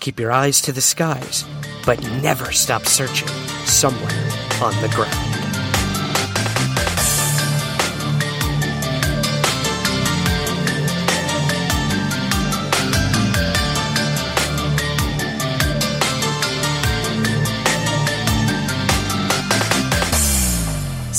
[0.00, 1.46] keep your eyes to the skies,
[1.86, 3.28] but never stop searching
[3.64, 4.28] somewhere
[4.60, 5.33] on the ground.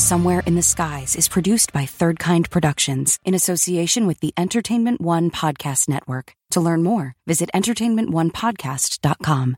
[0.05, 5.01] Somewhere in the Skies is produced by Third Kind Productions in association with the Entertainment
[5.01, 6.35] One Podcast Network.
[6.51, 9.57] To learn more, visit entertainmentonepodcast.com.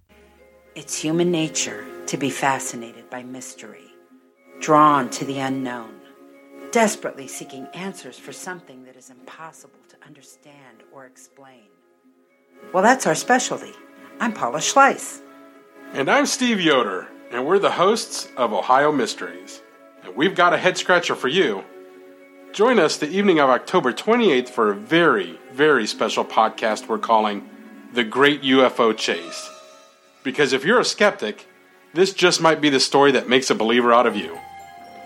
[0.74, 3.92] It's human nature to be fascinated by mystery,
[4.62, 6.00] drawn to the unknown,
[6.72, 11.68] desperately seeking answers for something that is impossible to understand or explain.
[12.74, 13.74] Well, that's our specialty.
[14.22, 15.20] I'm Paula Schleis.
[15.92, 19.62] And I'm Steve Yoder, and we're the hosts of Ohio Mysteries
[20.08, 21.64] and we've got a head scratcher for you.
[22.54, 27.48] Join us the evening of October 28th for a very, very special podcast we're calling
[27.94, 29.50] The Great UFO Chase.
[30.24, 31.48] Because if you're a skeptic,
[31.94, 34.38] this just might be the story that makes a believer out of you.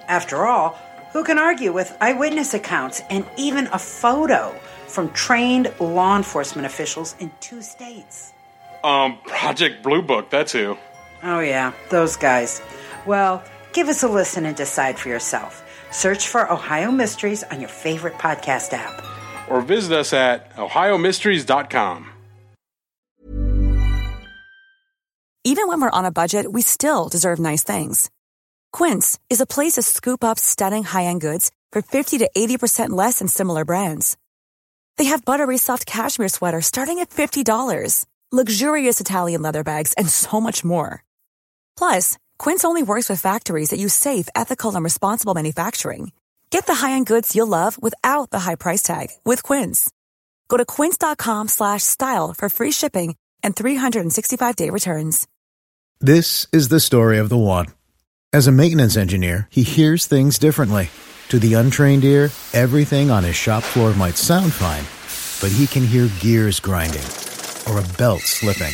[0.08, 0.78] After all,
[1.14, 4.56] who can argue with eyewitness accounts and even a photo
[4.88, 8.34] from trained law enforcement officials in two states?
[8.84, 10.78] Um, Project Blue Book, that's who.
[11.24, 12.62] Oh, yeah, those guys.
[13.06, 13.44] Well,
[13.74, 15.64] Give us a listen and decide for yourself.
[15.92, 19.04] Search for Ohio Mysteries on your favorite podcast app.
[19.50, 22.08] Or visit us at ohiomysteries.com.
[25.44, 28.12] Even when we're on a budget, we still deserve nice things.
[28.72, 32.92] Quince is a place to scoop up stunning high end goods for 50 to 80%
[32.92, 34.18] less than similar brands.
[34.98, 40.40] They have buttery soft cashmere sweaters starting at $50, luxurious Italian leather bags, and so
[40.40, 41.04] much more.
[41.76, 46.12] Plus, Quince only works with factories that use safe, ethical, and responsible manufacturing.
[46.50, 49.92] Get the high-end goods you'll love without the high price tag with Quince.
[50.50, 55.28] Go to quince.com/style for free shipping and 365-day returns.
[56.00, 57.68] This is the story of the one.
[58.34, 60.90] As a maintenance engineer, he hears things differently.
[61.30, 64.88] To the untrained ear, everything on his shop floor might sound fine,
[65.42, 67.08] but he can hear gears grinding
[67.68, 68.74] or a belt slipping.